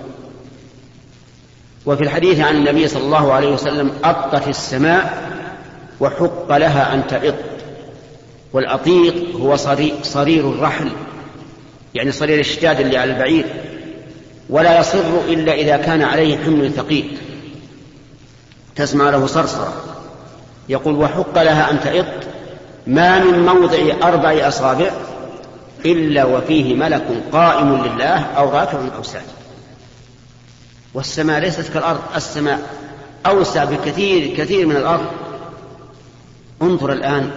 [1.85, 5.31] وفي الحديث عن النبي صلى الله عليه وسلم أطت السماء
[5.99, 7.35] وحق لها أن تئط
[8.53, 9.55] والأطيط هو
[10.01, 10.91] صرير الرحل
[11.93, 13.45] يعني صرير الشداد اللي على البعير.
[14.49, 17.17] ولا يصر إلا إذا كان عليه حمل ثقيل.
[18.75, 19.73] تسمع له صرصرة
[20.69, 22.05] يقول وحق لها أن تئط
[22.87, 24.91] ما من موضع أربع أصابع
[25.85, 29.44] إلا وفيه ملك قائم لله أو راكع أو ساجد.
[30.95, 32.59] والسماء ليست كالأرض السماء
[33.25, 35.05] أوسع بكثير كثير من الأرض.
[36.61, 37.31] انظر الآن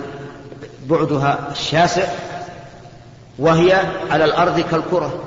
[0.87, 2.09] بعدها الشاسع
[3.39, 5.25] وهي على الأرض كالكرة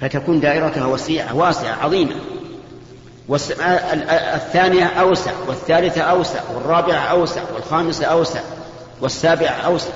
[0.00, 2.14] فتكون دائرتها وسيعة واسعة عظيمة.
[3.28, 8.40] والسماء الثانية أوسع والثالثة أوسع والرابعة أوسع والخامسة أوسع
[9.00, 9.92] والسابعة أوسع.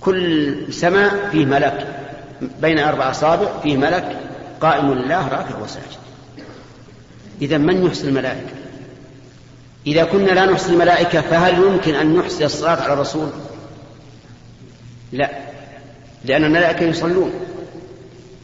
[0.00, 1.86] كل سماء فيه ملك
[2.60, 4.27] بين أربع أصابع فيه ملك
[4.60, 5.98] قائم لله راكع وساجد.
[7.42, 8.52] إذا من يحسن الملائكة؟
[9.86, 13.28] إذا كنا لا نحسن الملائكة فهل يمكن أن نحسن الصلاة على الرسول؟
[15.12, 15.30] لا.
[16.24, 17.32] لأن الملائكة يصلون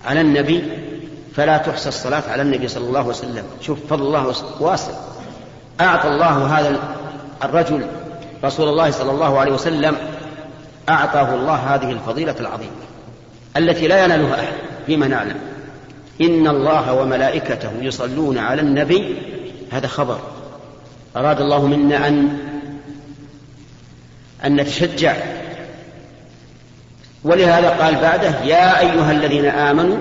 [0.05, 0.65] على النبي
[1.37, 3.45] فلا تحصى الصلاة على النبي صلى الله عليه وسلم.
[3.61, 4.93] شوف فضل الله واسع.
[5.81, 6.97] أعطى الله هذا
[7.45, 7.87] الرجل
[8.45, 9.97] رسول الله صلى الله عليه وسلم
[10.89, 12.71] أعطاه الله هذه الفضيلة العظيمة
[13.57, 14.53] التي لا ينالها أحد
[14.87, 15.54] فيما نعلم.
[16.21, 19.17] إن الله وملائكته يصلون على النبي
[19.71, 20.19] هذا خبر.
[21.17, 22.39] أراد الله منا أن
[24.45, 25.17] أن نتشجع.
[27.25, 29.97] ولهذا قال بعده يا أيها الذين آمنوا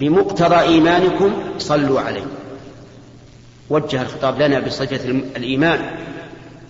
[0.00, 2.26] بمقتضى إيمانكم صلوا عليه.
[3.70, 5.00] وجه الخطاب لنا بصفة
[5.36, 5.80] الإيمان.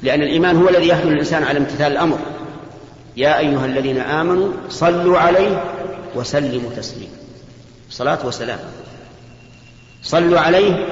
[0.02, 2.18] لأن الإيمان هو الذي يحمل الإنسان على امتثال الأمر.
[3.16, 5.64] يا أيها الذين آمنوا صلوا عليه
[6.14, 7.21] وسلموا تسليما.
[7.92, 8.58] صلاة وسلام.
[10.02, 10.86] صلوا عليه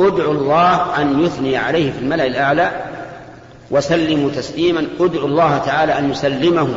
[0.00, 2.84] ادعوا الله أن يثني عليه في الملأ الأعلى
[3.70, 6.68] وسلموا تسليما ادعوا الله تعالى أن يسلمه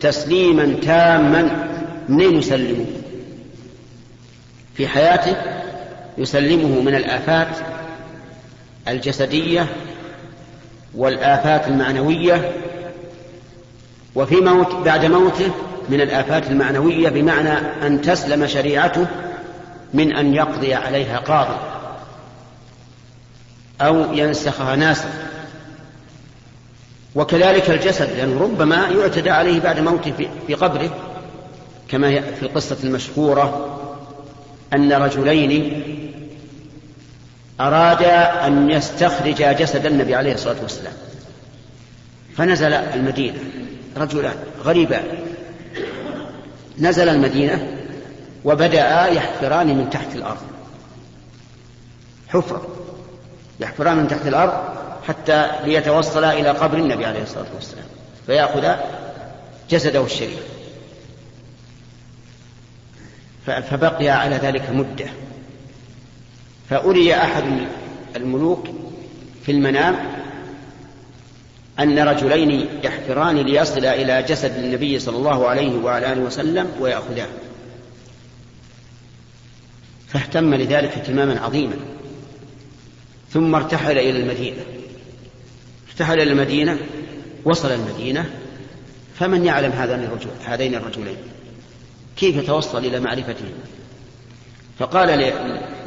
[0.00, 1.68] تسليما تاما
[2.08, 2.84] منين يسلمه؟
[4.74, 5.36] في حياته
[6.18, 7.48] يسلمه من الآفات
[8.88, 9.66] الجسدية
[10.94, 12.52] والآفات المعنوية
[14.14, 15.50] وفي موت بعد موته
[15.88, 17.52] من الآفات المعنوية بمعنى
[17.86, 19.06] أن تسلم شريعته
[19.94, 21.56] من أن يقضي عليها قاضي
[23.80, 25.08] أو ينسخها ناسخ.
[27.14, 30.90] وكذلك الجسد لأنه ربما يعتدى عليه بعد موته في قبره
[31.88, 33.78] كما في القصة المشهورة
[34.72, 35.82] أن رجلين
[37.60, 40.92] أرادا أن يستخرجا جسد النبي عليه الصلاة والسلام.
[42.36, 43.38] فنزل المدينة
[43.96, 45.04] رجلان غريبان.
[46.78, 47.76] نزل المدينة
[48.44, 50.42] وبدأ يحفران من تحت الأرض.
[52.28, 52.66] حفرة
[53.60, 54.52] يحفران من تحت الأرض
[55.08, 57.84] حتى ليتوصلا إلى قبر النبي عليه الصلاة والسلام
[58.26, 58.76] فيأخذ
[59.70, 60.42] جسده الشريف.
[63.46, 65.06] فبقي على ذلك مدة.
[66.70, 67.44] فأري أحد
[68.16, 68.68] الملوك
[69.44, 70.15] في المنام
[71.80, 77.28] أن رجلين يحفران ليصل إلى جسد النبي صلى الله عليه وعلى آله وسلم ويأخذاه
[80.08, 81.76] فاهتم لذلك اهتماما عظيما.
[83.30, 84.62] ثم ارتحل إلى المدينة.
[85.88, 86.78] ارتحل إلى المدينة
[87.44, 88.30] وصل المدينة.
[89.18, 89.72] فمن يعلم
[90.46, 91.16] هذين الرجلين؟
[92.16, 93.52] كيف يتوصل إلى معرفتهم
[94.78, 95.32] فقال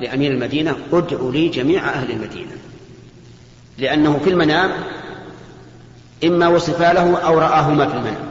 [0.01, 2.51] لأمير المدينة ادع لي جميع أهل المدينة.
[3.77, 4.71] لأنه في المنام
[6.23, 8.29] إما وصفا له أو رآهما في المنام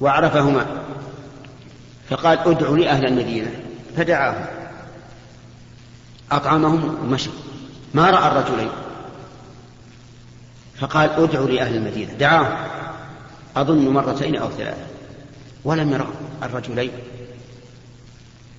[0.00, 0.66] وعرفهما
[2.10, 3.50] فقال ادع لي أهل المدينة
[3.96, 4.46] فدعاهم
[6.32, 7.30] أطعمهم ومشي.
[7.94, 8.68] ما رأى الرجلين
[10.80, 12.12] فقال ادع لي أهل المدينة.
[12.12, 12.56] دعاهم.
[13.56, 14.86] أظن مرتين أو ثلاثة.
[15.64, 16.08] ولم يرى
[16.42, 16.90] الرجلين.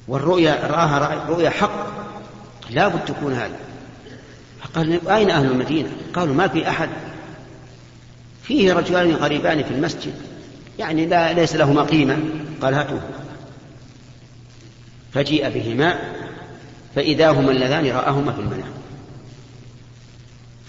[0.07, 1.85] والرؤيا رآها رؤيا حق.
[2.69, 3.59] لا بد تكون هذه.
[4.61, 6.89] فقال أين أهل المدينة؟ قالوا ما في أحد.
[8.47, 10.13] فيه رجلان غريبان في المسجد.
[10.79, 12.17] يعني لا ليس لهما قيمة.
[12.61, 13.01] قال هاتوه
[15.13, 15.99] فجيء بهما
[16.95, 18.71] فإذا هما اللذان رآهما في المنام.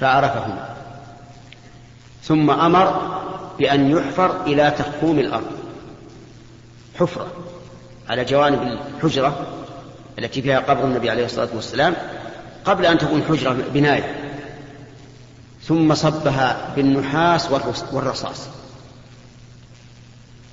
[0.01, 0.77] فعرفهما.
[2.22, 3.16] ثم أمر
[3.59, 5.51] بأن يحفر إلى تخوم الأرض.
[7.01, 7.27] حفرة.
[8.09, 9.47] على جوانب الحجرة
[10.18, 11.95] التي فيها قبر النبي عليه الصلاة والسلام
[12.64, 14.26] قبل أن تكون حجرة بناية.
[15.69, 17.51] ثم صبها بالنحاس
[17.93, 18.49] والرصاص.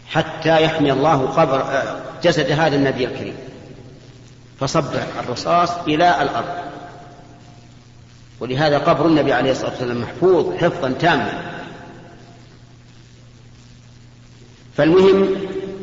[0.07, 3.36] حتى يحمي الله قبر آه، جسد هذا النبي الكريم.
[4.59, 6.55] فصب الرصاص إلى الأرض.
[8.39, 11.53] ولهذا قبر النبي عليه الصلاة والسلام محفوظ حفظا تاما.
[14.78, 15.36] فالمهم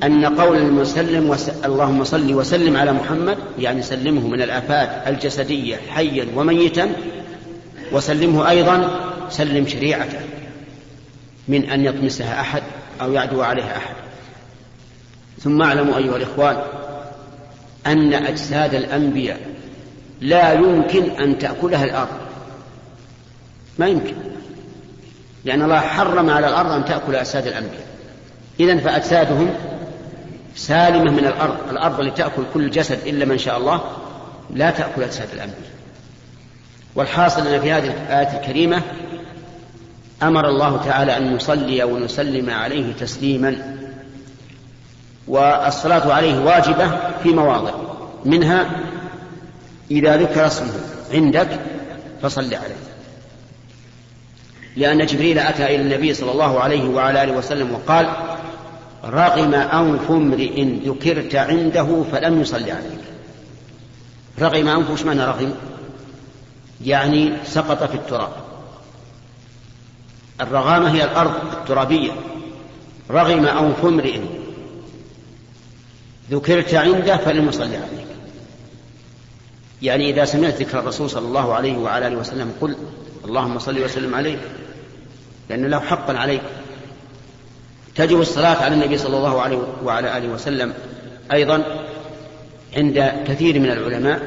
[0.03, 1.49] أن قول المسلم وس...
[1.65, 6.93] اللهم صل وسلم على محمد يعني سلمه من الآفات الجسدية حيا وميتا
[7.93, 10.21] وسلمه أيضا سلم شريعته
[11.49, 12.63] من أن يطمسها أحد
[13.01, 13.95] أو يعدو عليها أحد.
[15.43, 16.57] ثم اعلموا أيها الإخوان
[17.87, 19.41] أن أجساد الأنبياء
[20.21, 22.19] لا يمكن أن تأكلها الأرض.
[23.79, 24.15] ما يمكن
[25.45, 27.87] لأن الله حرم على الأرض أن تأكل أجساد الأنبياء.
[28.61, 29.55] إذا فأجسادهم
[30.57, 31.57] سالمة من الأرض.
[31.71, 33.81] الأرض اللي تأكل كل جسد إلا من شاء الله
[34.51, 35.71] لا تأكل أجساد الأنبياء.
[36.95, 38.83] والحاصل أن في هذه الآية الكريمة
[40.23, 43.77] أمر الله تعالى أن نصلي ونسلم عليه تسليما
[45.29, 46.91] والصلاة عليه واجبة
[47.23, 47.73] في مواضع
[48.25, 48.71] منها
[49.91, 50.73] إذا ذكر اسمه
[51.13, 51.49] عندك
[52.23, 52.91] فصل عليه.
[54.77, 58.09] لأن جبريل أتى إلى النبي صلى الله عليه وعلى آله وسلم وقال
[59.05, 63.01] رغم أنف امرئ ذكرت عنده فلم يصل عليك.
[64.41, 65.55] رغم أنف وش معنى رغم؟
[66.85, 68.50] يعني سقط في التراب.
[70.41, 72.13] الرغامة هي الأرض الترابية.
[73.11, 74.21] رغم أنف امرئ.
[76.31, 78.07] ذكرت عنده فلم يصل عليك.
[79.83, 82.77] يعني إذا سمعت ذكر الرسول صلى الله عليه وعلى آله وسلم قل
[83.25, 84.39] اللهم صل وسلم عليه
[85.49, 86.43] لأن له حقا عليك.
[87.95, 90.75] تجب الصلاة على النبي صلى الله عليه وعلى آله وسلم.
[91.33, 91.87] أيضا
[92.77, 94.23] عند كثير من العلماء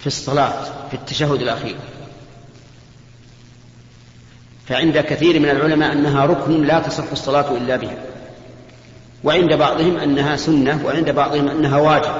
[0.00, 1.76] في الصلاة في التشهد الأخير.
[4.68, 7.96] فعند كثير من العلماء أنها ركن لا تصح الصلاة إلا بها.
[9.24, 12.12] وعند بعضهم أنها سنة وعند بعضهم أنها واجب.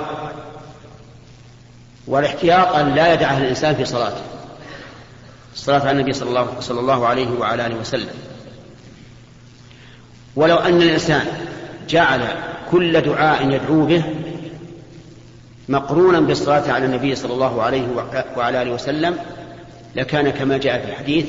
[2.07, 4.23] والاحتياط أن لا يدعها الإنسان في صلاته.
[5.55, 8.15] الصلاة على النبي صلى الله, صلى الله عليه وعلى آله وسلم.
[10.37, 11.27] ولو أن الإنسان
[11.89, 12.21] جعل
[12.71, 14.03] كل دعاء يدعو به
[15.69, 17.87] مقرونا بالصلاة على النبي صلى الله عليه
[18.37, 19.17] وعلى آله وسلم
[19.97, 21.27] لكان كما جاء في الحديث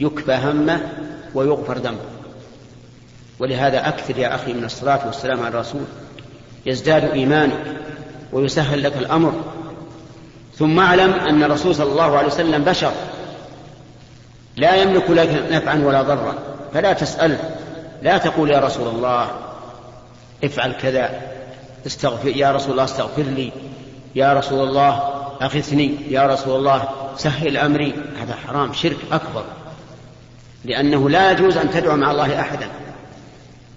[0.00, 0.80] يكفى همه
[1.34, 2.10] ويغفر ذنبه.
[3.38, 5.84] ولهذا أكثر يا أخي من الصلاة والسلام على الرسول.
[6.66, 7.76] يزداد إيمانك
[8.32, 9.32] ويسهل لك الأمر.
[10.56, 12.92] ثم اعلم أن الرسول صلى الله عليه وسلم بشر.
[14.56, 16.34] لا يملك لك نفعا ولا ضرا.
[16.74, 17.38] فلا تسأله
[18.02, 19.30] لا تقول يا رسول الله
[20.44, 21.20] افعل كذا.
[21.86, 23.52] استغفر يا رسول الله استغفر لي.
[24.14, 24.90] يا رسول الله
[25.42, 27.94] أغثني يا رسول الله سهل أمري.
[28.20, 29.44] هذا حرام شرك أكبر.
[30.64, 32.68] لأنه لا يجوز أن تدعو مع الله أحدا.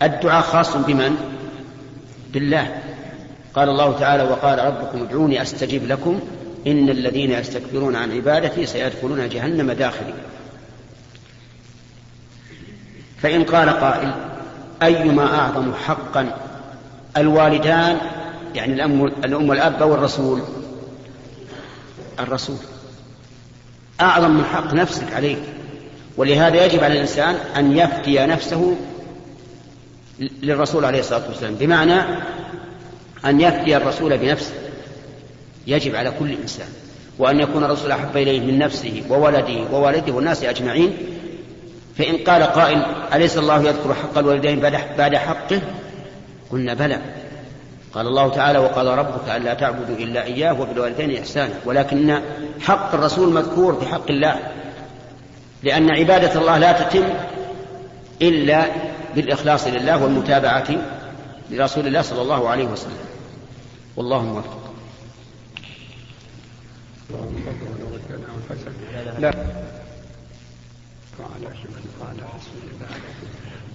[0.01, 1.17] الدعاء خاص بمن؟
[2.33, 2.81] بالله.
[3.55, 6.19] قال الله تعالى وقال ربكم ادعوني أستجيب لكم.
[6.67, 10.15] إن الذين يستكبرون عن عبادتي سيدخلون جهنم داخلين.
[13.21, 14.11] فإن قال قائل
[14.83, 16.37] أيما أعظم حقا
[17.17, 17.97] الوالدان
[18.55, 20.41] يعني الأم, الأم والأب أو الرسول
[22.19, 22.57] الرسول.
[24.01, 25.43] أعظم من حق نفسك عليك.
[26.17, 28.75] ولهذا يجب على الإنسان أن يفتي نفسه
[30.19, 31.55] للرسول عليه الصلاة والسلام.
[31.55, 32.01] بمعنى
[33.25, 34.53] أن يفتي الرسول بنفسه.
[35.67, 36.67] يجب على كل إنسان.
[37.19, 40.97] وأن يكون الرسول أحب إليه من نفسه وولده ووالده والناس أجمعين.
[41.97, 44.59] فإن قال قائل أليس الله يذكر حق الوالدين
[44.97, 45.61] بعد حقه؟
[46.51, 47.01] قلنا بلى.
[47.93, 51.53] قال الله تعالى وقال ربك ألا تعبدوا إلا إياه وبالوالدين إحسانا.
[51.65, 52.19] ولكن
[52.61, 54.39] حق الرسول مذكور في حق الله.
[55.63, 57.03] لأن عبادة الله لا تتم
[58.21, 58.65] إلا
[59.15, 60.67] بالإخلاص لله والمتابعة
[61.51, 62.97] لرسول الله صلى الله عليه وسلم.
[63.95, 64.59] والله موفق.
[69.19, 69.33] لا.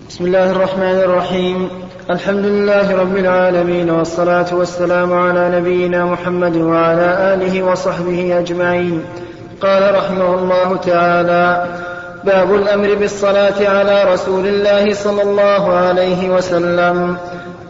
[0.09, 1.69] بسم الله الرحمن الرحيم.
[2.11, 9.05] الحمد لله رب العالمين والصلاة والسلام على نبينا محمد وعلى آله وصحبه أجمعين.
[9.63, 11.67] قال رحمه الله تعالى
[12.25, 17.17] باب الأمر بالصلاة على رسول الله صلى الله عليه وسلم.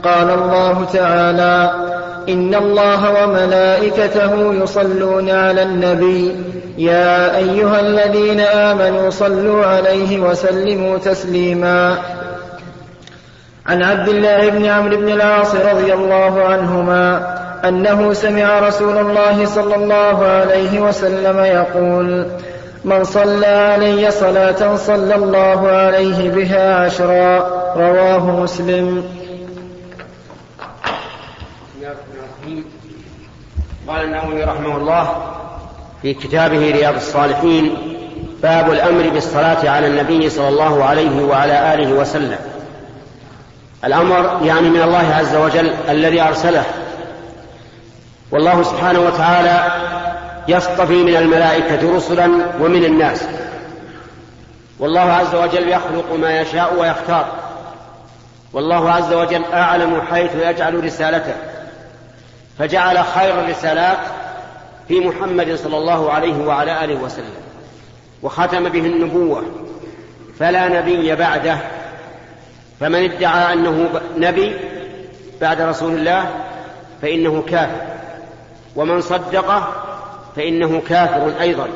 [0.05, 1.71] قال الله تعالى
[2.29, 6.37] إن الله وملائكته يصلون على النبي.
[6.79, 11.99] يا أيها الذين آمنوا صلوا عليه وسلموا تسليما.
[13.67, 17.35] عن عبد الله بن عمرو بن العاص رضي الله عنهما
[17.65, 22.27] أنه سمع رسول الله صلى الله عليه وسلم يقول
[22.85, 27.39] من صلى علي صلاة صلى الله عليه بها عشرا.
[27.77, 29.05] رواه مسلم.
[33.89, 35.09] قال النووي رحمه الله
[36.03, 37.77] في كتابه رياض الصالحين
[38.43, 42.39] باب الأمر بالصلاة على النبي صلى الله عليه وعلى آله وسلم.
[43.85, 46.65] الأمر يعني من الله عز وجل الذي أرسله.
[48.33, 49.73] والله سبحانه وتعالى
[50.49, 52.25] يصطفي من الملائكة رسلا
[52.61, 53.25] ومن الناس.
[54.79, 57.27] والله عز وجل يخلق ما يشاء ويختار.
[58.53, 61.35] والله عز وجل أعلم حيث يجعل رسالته.
[62.59, 63.99] فجعل خير الرسالات
[64.89, 67.35] في محمد صلى الله عليه وعلى آله وسلم.
[68.23, 69.43] وختم به النبوة.
[70.39, 71.59] فلا نبي بعده.
[72.81, 74.57] فمن ادعى أنه نبي
[75.41, 76.27] بعد رسول الله
[77.03, 77.98] فإنه كافر.
[78.79, 79.69] ومن صدقه
[80.37, 81.69] فإنه كافر أيضا.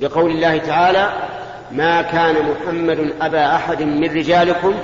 [0.00, 1.12] بقول الله تعالى
[1.72, 4.74] ما كان محمد أبا أحد من رجالكم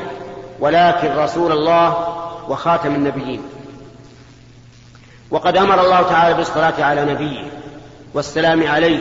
[0.60, 2.16] ولكن رسول الله
[2.48, 3.42] وخاتم النبيين.
[5.30, 7.42] وقد أمر الله تعالى بالصلاة على نبيه
[8.14, 8.98] والسلام عليه.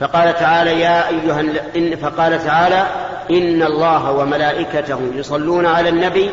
[0.00, 1.40] فقال تعالى يا أيها
[1.76, 2.86] إن فقال تعالى
[3.30, 6.30] إن الله وملائكته يصلون على النبي.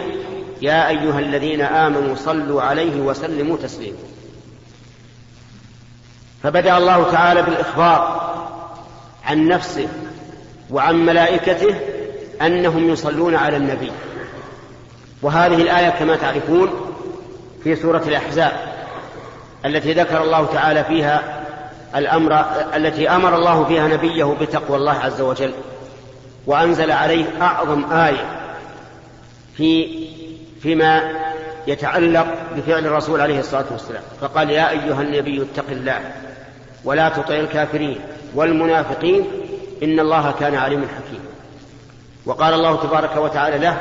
[0.62, 3.98] يا أيها الذين آمنوا صلوا عليه وسلموا تسليما.
[6.46, 8.34] فبدأ الله تعالى بالإخبار
[9.26, 9.88] عن نفسه
[10.72, 11.76] وعن ملائكته
[12.42, 13.92] أنهم يصلون على النبي.
[15.22, 16.70] وهذه الآية كما تعرفون
[17.64, 18.52] في سورة الأحزاب
[19.66, 21.44] التي ذكر الله تعالى فيها
[21.96, 25.54] الأمر التي أمر الله فيها نبيه بتقوى الله عز وجل
[26.48, 28.26] وأنزل عليه أعظم آية
[29.58, 30.00] في
[30.62, 31.12] فيما
[31.68, 36.00] يتعلق بفعل الرسول عليه الصلاة والسلام فقال يا أيها النبي اتق الله
[36.86, 38.00] ولا تطع الكافرين
[38.36, 39.26] والمنافقين
[39.84, 41.26] إن الله كان عليما حكيما.
[42.26, 43.78] وقال الله تبارك وتعالى له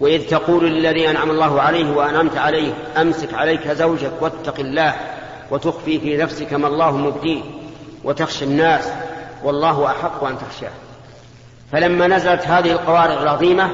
[0.00, 4.94] وإذ تقول للذي أنعم الله عليه وأنعمت عليه أمسك عليك زوجك واتق الله
[5.50, 7.40] وتخفي في نفسك ما الله مبديه
[8.04, 8.88] وتخشى الناس
[9.44, 10.70] والله أحق أن تخشاه.
[11.72, 13.70] فلما نزلت هذه القوارع العظيمة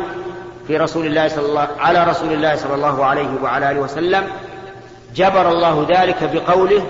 [0.67, 4.25] في رسول الله صلى الله على رسول الله صلى الله عليه وعلى آله وسلم
[5.15, 6.87] جبر الله ذلك بقوله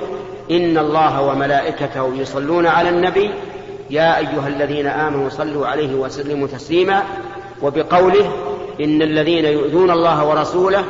[0.50, 3.30] إن الله وملائكته يصلون على النبي.
[3.90, 7.02] يا أيها الذين آمنوا صلوا عليه وسلموا تسليما.
[7.62, 8.32] وبقوله
[8.80, 10.84] إن الذين يؤذون الله ورسوله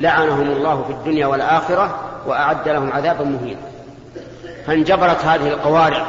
[0.00, 3.60] لعنهم الله في الدنيا والآخرة وأعد لهم عذابا مهينا.
[4.66, 6.06] فانجبرت هذه القوارع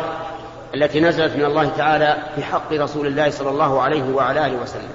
[0.76, 4.90] التي نزلت من الله تعالى في حق رسول الله صلى الله عليه وعلى آله وسلم.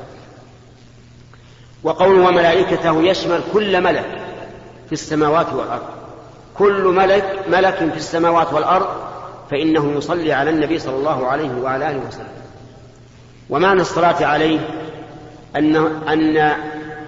[1.83, 4.05] وقوله وملائكته يشمل كل ملك
[4.87, 6.02] في السماوات والأرض.
[6.59, 8.87] كل ملك ملك في السماوات والأرض
[9.51, 12.43] فإنه يصلي على النبي صلى الله عليه وعلى آله وسلم.
[13.51, 14.61] ومعنى الصلاة عليه
[15.57, 15.77] أن
[16.09, 16.53] أن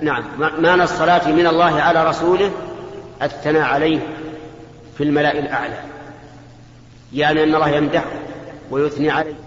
[0.01, 2.51] نعم معنى الصلاة من الله على رسوله
[3.23, 3.99] الثناء عليه
[4.99, 5.79] في الملأ الأعلى.
[7.13, 8.13] يعني أن الله يمدحه
[8.71, 9.44] ويثني عليه.